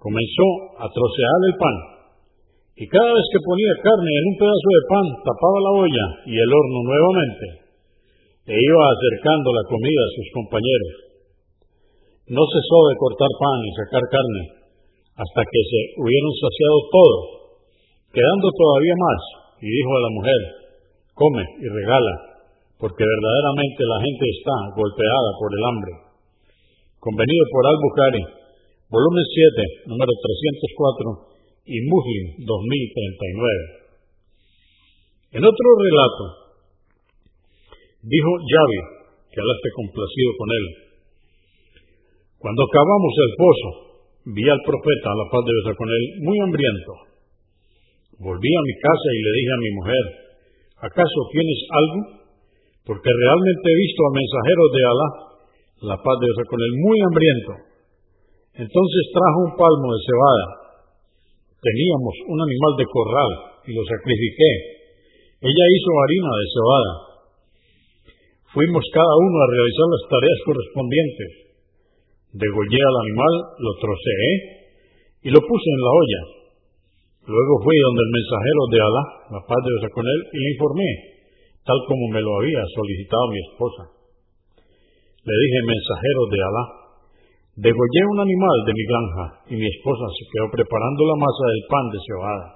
Comenzó 0.00 0.48
a 0.80 0.86
trocear 0.88 1.40
el 1.52 1.56
pan, 1.60 1.76
y 2.80 2.84
cada 2.88 3.10
vez 3.12 3.26
que 3.30 3.44
ponía 3.44 3.82
carne 3.84 4.10
en 4.10 4.24
un 4.32 4.36
pedazo 4.38 4.68
de 4.72 4.84
pan, 4.88 5.06
tapaba 5.22 5.58
la 5.62 5.72
olla 5.84 6.06
y 6.26 6.34
el 6.38 6.50
horno 6.50 6.78
nuevamente, 6.88 7.46
e 8.48 8.54
iba 8.56 8.84
acercando 8.88 9.48
la 9.52 9.64
comida 9.68 10.00
a 10.00 10.14
sus 10.16 10.28
compañeros. 10.32 10.94
No 12.32 12.42
cesó 12.48 12.78
de 12.88 12.96
cortar 12.96 13.32
pan 13.36 13.58
y 13.66 13.70
sacar 13.76 14.04
carne, 14.08 14.44
hasta 15.18 15.42
que 15.44 15.60
se 15.66 15.80
hubieron 16.00 16.32
saciado 16.38 16.78
todos 16.88 17.37
quedando 18.12 18.50
todavía 18.56 18.96
más, 18.96 19.20
y 19.60 19.68
dijo 19.68 19.90
a 19.92 20.00
la 20.00 20.08
mujer, 20.14 20.40
come 21.14 21.44
y 21.60 21.68
regala, 21.68 22.14
porque 22.78 23.04
verdaderamente 23.04 23.84
la 23.84 24.00
gente 24.00 24.24
está 24.38 24.54
golpeada 24.74 25.30
por 25.38 25.50
el 25.50 25.64
hambre. 25.66 25.92
Convenido 26.98 27.44
por 27.50 27.66
Al-Bukhari, 27.66 28.22
volumen 28.90 29.26
7, 29.26 29.90
número 29.92 30.12
304, 30.14 31.28
y 31.68 31.84
Muslim 31.84 32.48
2039. 32.48 35.36
En 35.36 35.44
otro 35.44 35.68
relato, 35.84 36.24
dijo 38.08 38.32
Yavi, 38.40 38.80
que 39.28 39.36
Alá 39.42 39.52
esté 39.52 39.68
complacido 39.76 40.32
con 40.38 40.48
él, 40.48 40.64
cuando 42.38 42.62
acabamos 42.62 43.12
el 43.18 43.32
pozo, 43.36 43.70
vi 44.32 44.48
al 44.48 44.62
profeta, 44.64 45.12
a 45.12 45.18
la 45.18 45.28
paz 45.28 45.44
de 45.44 45.52
Dios 45.52 45.76
con 45.76 45.90
él, 45.90 46.04
muy 46.22 46.40
hambriento 46.40 47.07
Volví 48.18 48.50
a 48.50 48.66
mi 48.66 48.74
casa 48.82 49.08
y 49.14 49.20
le 49.22 49.32
dije 49.38 49.52
a 49.54 49.62
mi 49.62 49.70
mujer, 49.78 50.04
¿acaso 50.90 51.18
tienes 51.30 51.60
algo? 51.70 52.00
Porque 52.82 53.10
realmente 53.14 53.64
he 53.70 53.78
visto 53.78 54.00
a 54.02 54.16
mensajeros 54.18 54.68
de 54.74 54.82
Alá, 54.82 55.08
la 55.86 55.96
paz 56.02 56.16
de 56.18 56.26
Dios 56.26 56.42
con 56.50 56.58
él, 56.58 56.72
muy 56.82 56.98
hambriento. 56.98 57.52
Entonces 58.58 59.02
trajo 59.14 59.38
un 59.46 59.54
palmo 59.54 59.86
de 59.94 60.02
cebada. 60.02 60.46
Teníamos 61.62 62.14
un 62.26 62.38
animal 62.42 62.72
de 62.74 62.86
corral 62.90 63.30
y 63.66 63.70
lo 63.78 63.86
sacrifiqué. 63.86 64.52
Ella 65.38 65.66
hizo 65.70 65.90
harina 66.02 66.32
de 66.34 66.46
cebada. 66.50 66.92
Fuimos 68.50 68.82
cada 68.90 69.14
uno 69.14 69.36
a 69.38 69.50
realizar 69.54 69.86
las 69.94 70.04
tareas 70.10 70.40
correspondientes. 70.42 71.30
Degollé 72.34 72.82
al 72.82 72.96
animal, 73.06 73.34
lo 73.62 73.72
troceé 73.78 74.30
y 75.22 75.28
lo 75.30 75.38
puse 75.38 75.68
en 75.70 75.82
la 75.86 75.92
olla. 75.94 76.37
Luego 77.28 77.60
fui 77.60 77.76
donde 77.76 78.02
el 78.08 78.12
mensajero 78.16 78.62
de 78.72 78.78
Alá, 78.80 79.04
la 79.36 79.42
paz 79.44 79.60
de 79.60 79.68
Dios 79.68 79.92
con 79.92 80.06
él, 80.08 80.20
y 80.32 80.38
le 80.40 80.48
informé, 80.56 80.90
tal 81.60 81.76
como 81.84 82.08
me 82.08 82.24
lo 82.24 82.40
había 82.40 82.64
solicitado 82.72 83.24
mi 83.28 83.40
esposa. 83.52 83.82
Le 85.28 85.34
dije, 85.36 85.58
mensajero 85.68 86.22
de 86.24 86.40
Alá, 86.40 86.64
degollé 87.68 88.02
un 88.16 88.20
animal 88.24 88.56
de 88.64 88.72
mi 88.72 88.84
granja 88.88 89.24
y 89.44 89.54
mi 89.60 89.68
esposa 89.68 90.08
se 90.08 90.24
quedó 90.24 90.48
preparando 90.56 91.04
la 91.04 91.20
masa 91.20 91.44
del 91.52 91.64
pan 91.68 91.86
de 91.92 92.00
cebada. 92.00 92.46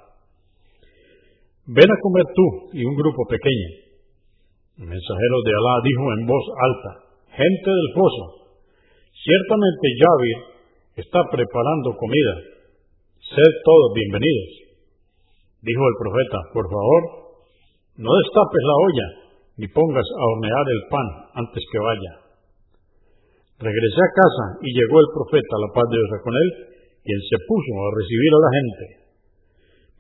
Ven 1.69 1.91
a 1.93 2.01
comer 2.01 2.27
tú 2.33 2.47
y 2.73 2.81
un 2.89 2.97
grupo 2.97 3.29
pequeño. 3.29 3.69
El 4.81 4.89
mensajero 4.89 5.37
de 5.45 5.53
Alá 5.53 5.75
dijo 5.85 6.05
en 6.17 6.23
voz 6.25 6.45
alta, 6.49 6.91
gente 7.29 7.69
del 7.69 7.91
pozo, 7.93 8.57
ciertamente 9.21 9.85
Yavir 10.01 10.39
está 10.97 11.21
preparando 11.29 11.93
comida 11.93 12.53
Sed 13.33 13.53
todos 13.65 13.95
bienvenidos. 13.95 14.62
Dijo 15.63 15.83
el 15.87 15.97
profeta, 16.03 16.39
por 16.51 16.67
favor, 16.67 17.03
no 18.03 18.11
destapes 18.11 18.65
la 18.67 18.77
olla, 18.83 19.09
ni 19.63 19.67
pongas 19.71 20.09
a 20.11 20.23
hornear 20.35 20.67
el 20.67 20.83
pan 20.91 21.09
antes 21.39 21.63
que 21.71 21.79
vaya. 21.79 22.13
Regresé 23.63 24.01
a 24.03 24.17
casa 24.19 24.47
y 24.59 24.75
llegó 24.75 24.99
el 24.99 25.11
profeta, 25.15 25.55
la 25.63 25.71
paz 25.71 25.87
de 25.87 25.97
Dios 26.03 26.13
con 26.19 26.35
él, 26.35 26.49
quien 27.07 27.21
se 27.23 27.39
puso 27.47 27.73
a 27.79 27.95
recibir 27.95 28.33
a 28.35 28.43
la 28.43 28.51
gente. 28.59 28.85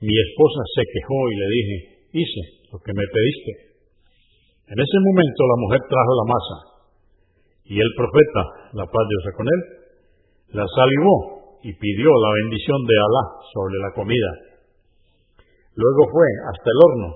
Mi 0.02 0.14
esposa 0.18 0.60
se 0.66 0.82
quejó 0.82 1.18
y 1.30 1.34
le 1.38 1.48
dije, 1.54 1.76
hice 2.10 2.42
lo 2.74 2.82
que 2.82 2.90
me 2.90 3.06
pediste. 3.06 3.52
En 4.66 4.78
ese 4.82 4.98
momento 4.98 5.40
la 5.46 5.58
mujer 5.62 5.80
trajo 5.86 6.12
la 6.18 6.26
masa 6.26 6.58
y 7.70 7.78
el 7.78 7.90
profeta, 7.94 8.42
la 8.82 8.86
paz 8.90 9.04
de 9.06 9.12
Dios 9.14 9.26
con 9.38 9.46
él, 9.46 9.60
la 10.58 10.66
salivó 10.66 11.16
y 11.62 11.70
pidió 11.70 12.10
la 12.10 12.30
bendición 12.42 12.78
de 12.82 12.96
Alá 12.98 13.24
sobre 13.54 13.78
la 13.78 13.90
comida. 13.94 14.30
Luego 15.74 16.02
fue 16.12 16.28
hasta 16.52 16.68
el 16.68 16.78
horno 16.84 17.08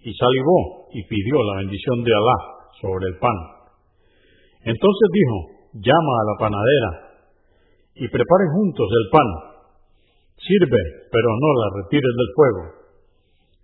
y 0.00 0.10
salivó 0.14 0.88
y 0.92 1.04
pidió 1.04 1.36
la 1.44 1.60
bendición 1.60 2.02
de 2.04 2.12
Alá 2.12 2.38
sobre 2.80 3.04
el 3.08 3.16
pan. 3.18 3.38
Entonces 4.64 5.06
dijo, 5.12 5.36
llama 5.84 6.14
a 6.16 6.26
la 6.28 6.36
panadera 6.40 6.90
y 7.94 8.08
preparen 8.08 8.50
juntos 8.54 8.88
el 8.88 9.06
pan. 9.12 9.28
Sirve, 10.38 10.82
pero 11.10 11.28
no 11.36 11.50
la 11.60 11.68
retires 11.82 12.14
del 12.14 12.30
fuego. 12.34 12.62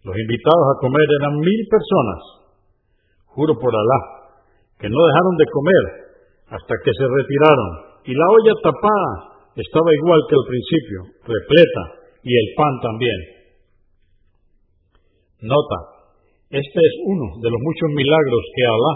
Los 0.05 0.17
invitados 0.19 0.67
a 0.69 0.81
comer 0.81 1.09
eran 1.21 1.41
mil 1.41 1.61
personas. 1.71 2.21
Juro 3.33 3.59
por 3.59 3.73
Alá 3.73 4.01
que 4.79 4.91
no 4.91 5.01
dejaron 5.01 5.37
de 5.39 5.47
comer 5.49 5.85
hasta 6.51 6.75
que 6.85 6.93
se 6.93 7.07
retiraron 7.09 7.71
y 8.05 8.13
la 8.13 8.27
olla 8.29 8.55
tapada 8.61 9.13
estaba 9.57 9.89
igual 9.95 10.21
que 10.29 10.37
al 10.37 10.47
principio, 10.51 10.99
repleta, 11.25 11.83
y 12.25 12.33
el 12.35 12.49
pan 12.57 12.75
también. 12.83 13.34
Nota, 15.45 15.79
este 16.49 16.81
es 16.81 16.95
uno 17.05 17.37
de 17.37 17.51
los 17.53 17.61
muchos 17.61 17.91
milagros 17.93 18.43
que 18.57 18.65
Alá, 18.65 18.95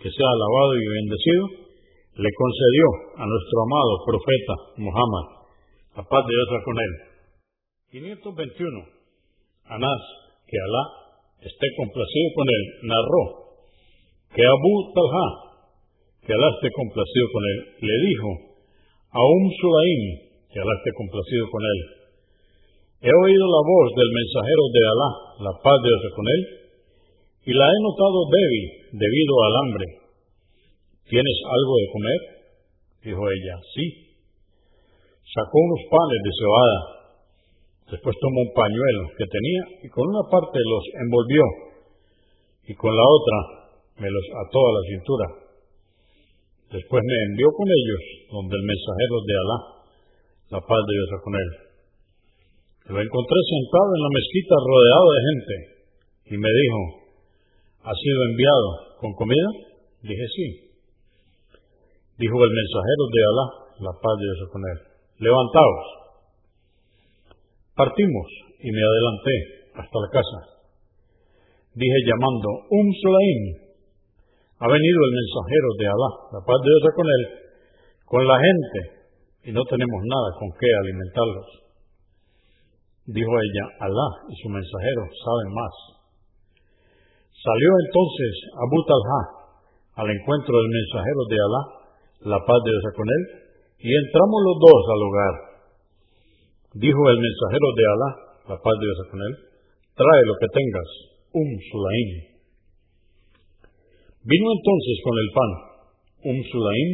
que 0.00 0.08
sea 0.08 0.24
alabado 0.24 0.72
y 0.80 0.88
bendecido, 0.88 1.44
le 2.16 2.30
concedió 2.32 2.86
a 3.20 3.24
nuestro 3.28 3.56
amado 3.60 3.92
profeta 4.08 4.54
Muhammad. 4.80 5.26
La 5.92 6.04
paz 6.08 6.22
de 6.24 6.32
Dios 6.32 6.64
con 6.64 6.76
él. 6.80 6.92
521. 7.92 8.88
Anás, 9.68 10.02
que 10.48 10.56
Alá 10.56 10.84
esté 11.44 11.66
complacido 11.76 12.28
con 12.40 12.46
él, 12.48 12.64
narró 12.88 13.24
que 14.32 14.40
Abu 14.48 14.72
Talha, 14.96 15.28
que 16.24 16.32
Alá 16.32 16.48
esté 16.56 16.72
complacido 16.72 17.26
con 17.36 17.42
él, 17.52 17.58
le 17.84 17.96
dijo 18.08 18.28
a 19.12 19.20
un 19.20 19.44
Sulaim, 19.60 20.02
que 20.48 20.56
Alá 20.56 20.72
esté 20.72 20.90
complacido 20.96 21.44
con 21.52 21.60
él. 21.60 22.01
He 23.02 23.10
oído 23.10 23.44
la 23.50 23.62
voz 23.66 23.86
del 23.98 24.10
mensajero 24.14 24.64
de 24.70 24.82
Alá, 24.86 25.10
la 25.42 25.52
paz 25.58 25.74
de 25.82 25.90
Dios 25.90 26.14
con 26.14 26.22
él, 26.22 26.42
y 27.42 27.50
la 27.50 27.66
he 27.66 27.78
notado 27.82 28.30
débil 28.30 28.66
debido 28.94 29.34
al 29.42 29.54
hambre. 29.58 29.86
¿Tienes 31.10 31.38
algo 31.50 31.72
de 31.82 31.86
comer? 31.90 32.20
Dijo 33.02 33.22
ella, 33.26 33.58
sí. 33.74 33.86
Sacó 35.34 35.50
unos 35.50 35.82
panes 35.90 36.20
de 36.22 36.30
cebada. 36.30 36.78
Después 37.90 38.14
tomó 38.22 38.38
un 38.38 38.54
pañuelo 38.54 39.02
que 39.18 39.26
tenía 39.26 39.62
y 39.82 39.88
con 39.90 40.06
una 40.06 40.22
parte 40.30 40.62
los 40.62 40.84
envolvió 41.02 41.42
y 42.70 42.74
con 42.78 42.94
la 42.94 43.02
otra 43.02 43.38
me 43.98 44.10
los 44.14 44.26
ató 44.46 44.62
a 44.62 44.72
la 44.78 44.82
cintura. 44.86 45.26
Después 46.70 47.02
me 47.02 47.18
envió 47.34 47.50
con 47.50 47.66
ellos 47.66 48.02
donde 48.30 48.54
el 48.54 48.62
mensajero 48.62 49.16
de 49.26 49.34
Alá, 49.42 49.58
la 50.54 50.60
paz 50.62 50.80
de 50.86 50.92
Dios 50.94 51.10
con 51.18 51.34
él. 51.34 51.71
Lo 52.82 52.98
encontré 52.98 53.38
sentado 53.46 53.88
en 53.94 54.02
la 54.02 54.10
mezquita 54.10 54.54
rodeado 54.58 55.06
de 55.14 55.20
gente 55.22 55.54
y 56.30 56.36
me 56.36 56.50
dijo, 56.50 56.80
¿ha 57.86 57.94
sido 57.94 58.18
enviado 58.26 58.98
con 58.98 59.14
comida? 59.14 59.50
Dije 60.02 60.26
sí. 60.34 60.46
Dijo 62.18 62.36
el 62.42 62.50
mensajero 62.50 63.04
de 63.06 63.20
Alá, 63.22 63.46
la 63.86 63.92
paz 64.02 64.14
de 64.18 64.26
Dios 64.26 64.50
con 64.50 64.62
él, 64.66 64.78
levantaos. 65.22 65.86
Partimos 67.78 68.28
y 68.58 68.68
me 68.70 68.82
adelanté 68.82 69.36
hasta 69.78 69.96
la 70.02 70.10
casa. 70.10 70.38
Dije 71.78 71.98
llamando, 72.02 72.66
Um 72.66 72.86
Sulaim, 72.98 73.42
ha 74.58 74.66
venido 74.66 74.98
el 75.06 75.12
mensajero 75.22 75.68
de 75.78 75.86
Alá, 75.86 76.10
la 76.34 76.42
paz 76.42 76.58
de 76.58 76.66
Dios 76.66 76.84
con 76.98 77.06
él, 77.06 77.22
con 78.10 78.22
la 78.26 78.38
gente, 78.42 78.80
y 79.46 79.52
no 79.54 79.62
tenemos 79.70 80.00
nada 80.02 80.28
con 80.34 80.50
qué 80.58 80.66
alimentarlos. 80.66 81.61
Dijo 83.02 83.34
ella, 83.34 83.64
Alá 83.82 84.08
y 84.30 84.34
su 84.38 84.46
mensajero 84.46 85.02
saben 85.10 85.50
más. 85.50 85.74
Salió 87.34 87.70
entonces 87.82 88.32
Abu 88.54 88.78
Talha 88.86 89.22
al 89.98 90.06
encuentro 90.06 90.54
del 90.54 90.70
mensajero 90.70 91.22
de 91.26 91.38
Alá, 91.42 91.62
la 92.30 92.38
paz 92.46 92.58
de 92.62 92.70
Dios 92.70 92.86
con 92.94 93.08
él, 93.10 93.22
y 93.82 93.90
entramos 93.90 94.38
los 94.46 94.56
dos 94.62 94.82
al 94.86 95.02
hogar. 95.02 95.34
Dijo 96.78 97.02
el 97.10 97.18
mensajero 97.18 97.68
de 97.74 97.84
Alá, 97.90 98.10
la 98.54 98.58
paz 98.62 98.74
de 98.78 98.86
Dios 98.86 99.02
con 99.10 99.18
él, 99.18 99.34
trae 99.98 100.22
lo 100.22 100.34
que 100.38 100.48
tengas, 100.54 100.88
un 101.34 101.48
sulaim. 101.58 102.10
Vino 104.22 104.46
entonces 104.46 104.96
con 105.02 105.16
el 105.18 105.28
pan, 105.34 105.50
un 106.30 106.38
sulaim, 106.38 106.90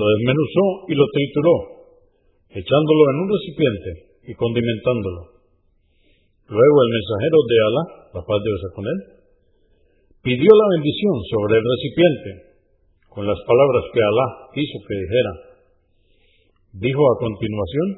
lo 0.00 0.04
desmenuzó 0.16 0.64
y 0.88 0.94
lo 0.96 1.04
trituró, 1.12 1.56
echándolo 2.56 3.02
en 3.12 3.16
un 3.20 3.28
recipiente 3.28 4.05
y 4.26 4.34
condimentándolo. 4.34 5.36
Luego 6.46 6.76
el 6.82 6.90
mensajero 6.94 7.38
de 7.42 7.56
Alá, 7.58 7.84
la 8.14 8.22
paz 8.22 8.38
de 8.38 8.50
Dios 8.50 8.62
con 8.74 8.84
él, 8.86 8.98
pidió 10.22 10.50
la 10.50 10.68
bendición 10.78 11.14
sobre 11.26 11.58
el 11.58 11.64
recipiente 11.66 12.30
con 13.10 13.26
las 13.26 13.40
palabras 13.46 13.84
que 13.90 14.02
Alá 14.02 14.28
hizo 14.54 14.76
que 14.86 14.94
dijera. 14.94 15.32
Dijo 16.76 17.02
a 17.02 17.18
continuación, 17.18 17.88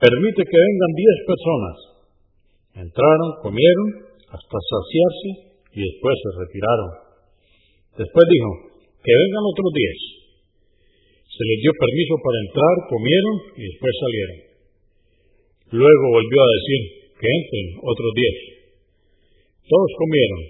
permite 0.00 0.40
que 0.40 0.58
vengan 0.60 0.92
diez 0.96 1.16
personas. 1.28 1.76
Entraron, 2.86 3.30
comieron 3.42 3.88
hasta 4.30 4.56
saciarse 4.56 5.30
y 5.74 5.78
después 5.84 6.14
se 6.22 6.30
retiraron. 6.40 6.90
Después 7.98 8.24
dijo, 8.24 8.50
que 9.04 9.12
vengan 9.12 9.44
otros 9.52 9.70
diez. 9.74 9.98
Se 11.28 11.42
les 11.44 11.58
dio 11.60 11.72
permiso 11.76 12.14
para 12.20 12.38
entrar, 12.44 12.74
comieron 12.88 13.36
y 13.56 13.62
después 13.68 13.92
salieron. 14.00 14.49
Luego 15.70 16.04
volvió 16.10 16.38
a 16.42 16.54
decir, 16.58 16.82
que 17.14 17.28
entren 17.30 17.66
otros 17.86 18.10
diez. 18.16 18.36
Todos 19.70 19.90
comieron 20.02 20.42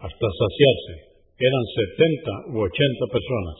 hasta 0.00 0.26
saciarse. 0.32 0.94
Eran 1.34 1.64
setenta 1.76 2.34
u 2.54 2.64
ochenta 2.64 3.04
personas. 3.12 3.58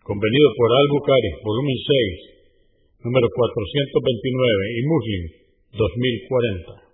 Convenido 0.00 0.48
por 0.56 0.68
Al-Bukhari, 0.72 1.32
volumen 1.42 1.78
6, 1.84 3.04
número 3.04 3.28
429 3.28 4.78
y 4.78 4.80
Muslim 4.88 5.22
2040. 5.74 6.86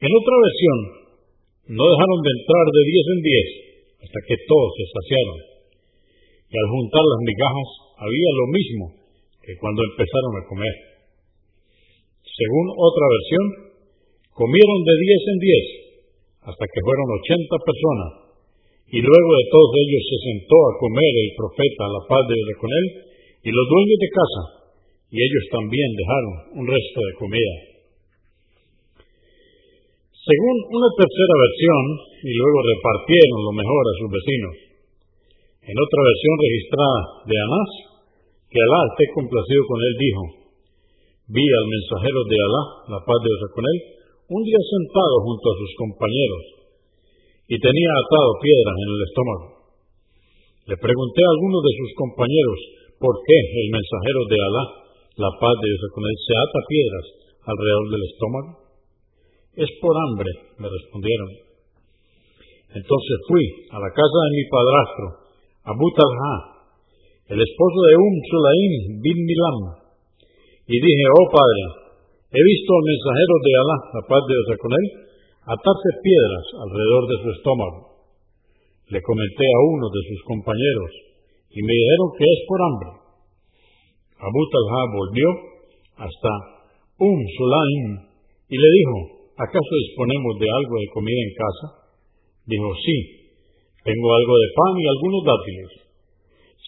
En 0.00 0.10
otra 0.16 0.36
versión, 0.48 0.78
no 1.76 1.84
dejaron 1.92 2.20
de 2.24 2.32
entrar 2.40 2.66
de 2.72 2.82
diez 2.88 3.06
en 3.10 3.20
diez 3.20 3.48
hasta 4.00 4.20
que 4.32 4.36
todos 4.48 4.70
se 4.80 4.86
saciaron. 4.96 5.38
Y 6.48 6.54
al 6.56 6.68
juntar 6.72 7.04
las 7.04 7.20
migajas 7.20 7.70
había 8.00 8.30
lo 8.32 8.46
mismo 8.48 9.01
que 9.42 9.58
cuando 9.58 9.82
empezaron 9.82 10.32
a 10.38 10.46
comer. 10.46 10.74
Según 12.22 12.66
otra 12.78 13.06
versión, 13.10 13.44
comieron 14.32 14.78
de 14.86 14.94
diez 15.02 15.22
en 15.28 15.38
diez 15.42 15.66
hasta 16.42 16.64
que 16.64 16.80
fueron 16.82 17.06
ochenta 17.10 17.56
personas. 17.62 18.10
Y 18.92 18.98
luego 19.00 19.30
de 19.40 19.46
todos 19.48 19.70
ellos 19.82 20.02
se 20.04 20.18
sentó 20.32 20.58
a 20.68 20.76
comer 20.78 21.12
el 21.16 21.30
profeta, 21.38 21.82
la 21.86 22.02
paz 22.06 22.22
de 22.28 22.36
Dios 22.36 22.58
con 22.60 22.70
él, 22.70 22.86
y 23.42 23.48
los 23.50 23.66
dueños 23.66 23.98
de 23.98 24.10
casa, 24.12 24.42
y 25.10 25.16
ellos 25.16 25.44
también 25.48 25.88
dejaron 25.96 26.34
un 26.60 26.66
resto 26.68 26.98
de 27.00 27.14
comida. 27.16 27.54
Según 30.12 30.56
una 30.76 30.90
tercera 30.94 31.34
versión, 31.34 31.82
y 32.22 32.32
luego 32.36 32.58
repartieron 32.62 33.38
lo 33.42 33.52
mejor 33.58 33.82
a 33.82 33.98
sus 33.98 34.10
vecinos. 34.12 34.54
En 35.66 35.76
otra 35.78 36.00
versión 36.06 36.34
registrada 36.38 37.00
de 37.26 37.36
Anás, 37.42 37.70
que 38.52 38.60
Alá 38.60 38.80
esté 38.92 39.04
complacido 39.16 39.62
con 39.64 39.80
él, 39.80 39.94
dijo, 39.96 40.22
vi 41.32 41.40
al 41.40 41.66
mensajero 41.72 42.20
de 42.28 42.36
Alá, 42.36 42.62
la 42.92 43.00
paz 43.00 43.18
de 43.24 43.32
Dios 43.32 43.48
con 43.56 43.64
él, 43.64 43.78
un 44.28 44.42
día 44.44 44.60
sentado 44.60 45.16
junto 45.24 45.46
a 45.48 45.56
sus 45.56 45.72
compañeros, 45.80 46.44
y 47.48 47.56
tenía 47.56 47.90
atado 47.96 48.30
piedras 48.44 48.76
en 48.76 48.90
el 48.92 49.00
estómago. 49.08 49.46
Le 50.68 50.76
pregunté 50.76 51.20
a 51.24 51.32
alguno 51.32 51.58
de 51.64 51.72
sus 51.80 51.90
compañeros 51.96 52.60
por 53.00 53.14
qué 53.24 53.38
el 53.40 53.68
mensajero 53.72 54.20
de 54.28 54.38
Alá, 54.44 54.64
la 55.16 55.32
paz 55.40 55.54
de 55.56 55.68
Dios 55.72 55.88
con 55.96 56.04
él, 56.04 56.16
se 56.20 56.32
ata 56.36 56.60
piedras 56.68 57.06
alrededor 57.48 57.86
del 57.88 58.04
estómago. 58.04 58.50
Es 59.56 59.70
por 59.80 59.96
hambre, 59.96 60.30
me 60.60 60.68
respondieron. 60.68 61.28
Entonces 62.72 63.16
fui 63.28 63.44
a 63.72 63.80
la 63.80 63.90
casa 63.96 64.18
de 64.28 64.32
mi 64.36 64.44
padrastro, 64.48 65.06
Abu 65.72 65.88
Talha, 65.96 66.51
el 67.32 67.40
esposo 67.40 67.78
de 67.88 67.92
Um 67.96 68.14
Sulaim 68.28 68.74
bin 69.00 69.18
Milam, 69.24 69.58
y 70.68 70.76
dije, 70.76 71.04
oh 71.16 71.28
padre, 71.32 71.64
he 72.28 72.42
visto 72.44 72.70
al 72.76 72.84
mensajero 72.84 73.34
de 73.40 73.52
Alá, 73.56 73.78
la 73.96 74.02
paz 74.04 74.22
de 74.28 74.36
Dios 74.36 74.60
con 74.60 74.72
él, 74.76 74.86
atarse 75.48 75.90
piedras 76.04 76.46
alrededor 76.60 77.04
de 77.08 77.16
su 77.24 77.28
estómago. 77.32 77.80
Le 78.92 79.00
comenté 79.00 79.46
a 79.48 79.64
uno 79.64 79.88
de 79.88 80.02
sus 80.12 80.20
compañeros 80.28 80.90
y 81.56 81.60
me 81.64 81.72
dijeron 81.72 82.08
que 82.20 82.24
es 82.28 82.40
por 82.44 82.58
hambre. 82.60 82.90
Abu 84.20 84.42
Talha 84.52 84.82
volvió 84.92 85.28
hasta 86.04 86.32
Um 87.00 87.16
Sulaim 87.16 88.12
y 88.52 88.56
le 88.60 88.68
dijo, 88.76 88.96
¿acaso 89.40 89.72
disponemos 89.88 90.36
de 90.36 90.48
algo 90.52 90.74
de 90.84 90.88
comida 90.92 91.16
en 91.16 91.32
casa? 91.32 91.66
Dijo, 92.44 92.68
sí, 92.76 92.96
tengo 93.88 94.08
algo 94.20 94.34
de 94.36 94.48
pan 94.52 94.72
y 94.76 94.84
algunos 94.84 95.22
dátiles. 95.24 95.81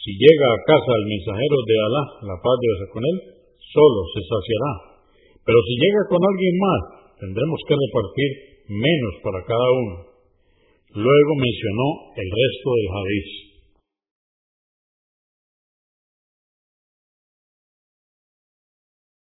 Si 0.05 0.13
llega 0.13 0.47
a 0.53 0.63
casa 0.69 0.93
el 1.01 1.07
mensajero 1.09 1.57
de 1.65 1.77
Alá, 1.81 2.05
la 2.29 2.37
paz 2.37 2.57
de 2.61 2.65
Dios 2.69 2.81
con 2.93 3.01
él, 3.09 3.17
solo 3.57 4.01
se 4.13 4.21
saciará. 4.21 4.73
Pero 5.41 5.59
si 5.65 5.73
llega 5.81 6.03
con 6.13 6.21
alguien 6.21 6.57
más, 6.61 6.81
tendremos 7.25 7.61
que 7.65 7.73
repartir 7.73 8.31
menos 8.69 9.15
para 9.25 9.41
cada 9.49 9.69
uno. 9.81 9.95
Luego 10.93 11.33
mencionó 11.41 11.89
el 12.21 12.29
resto 12.29 12.69
del 12.77 12.89
hadith. 12.93 13.54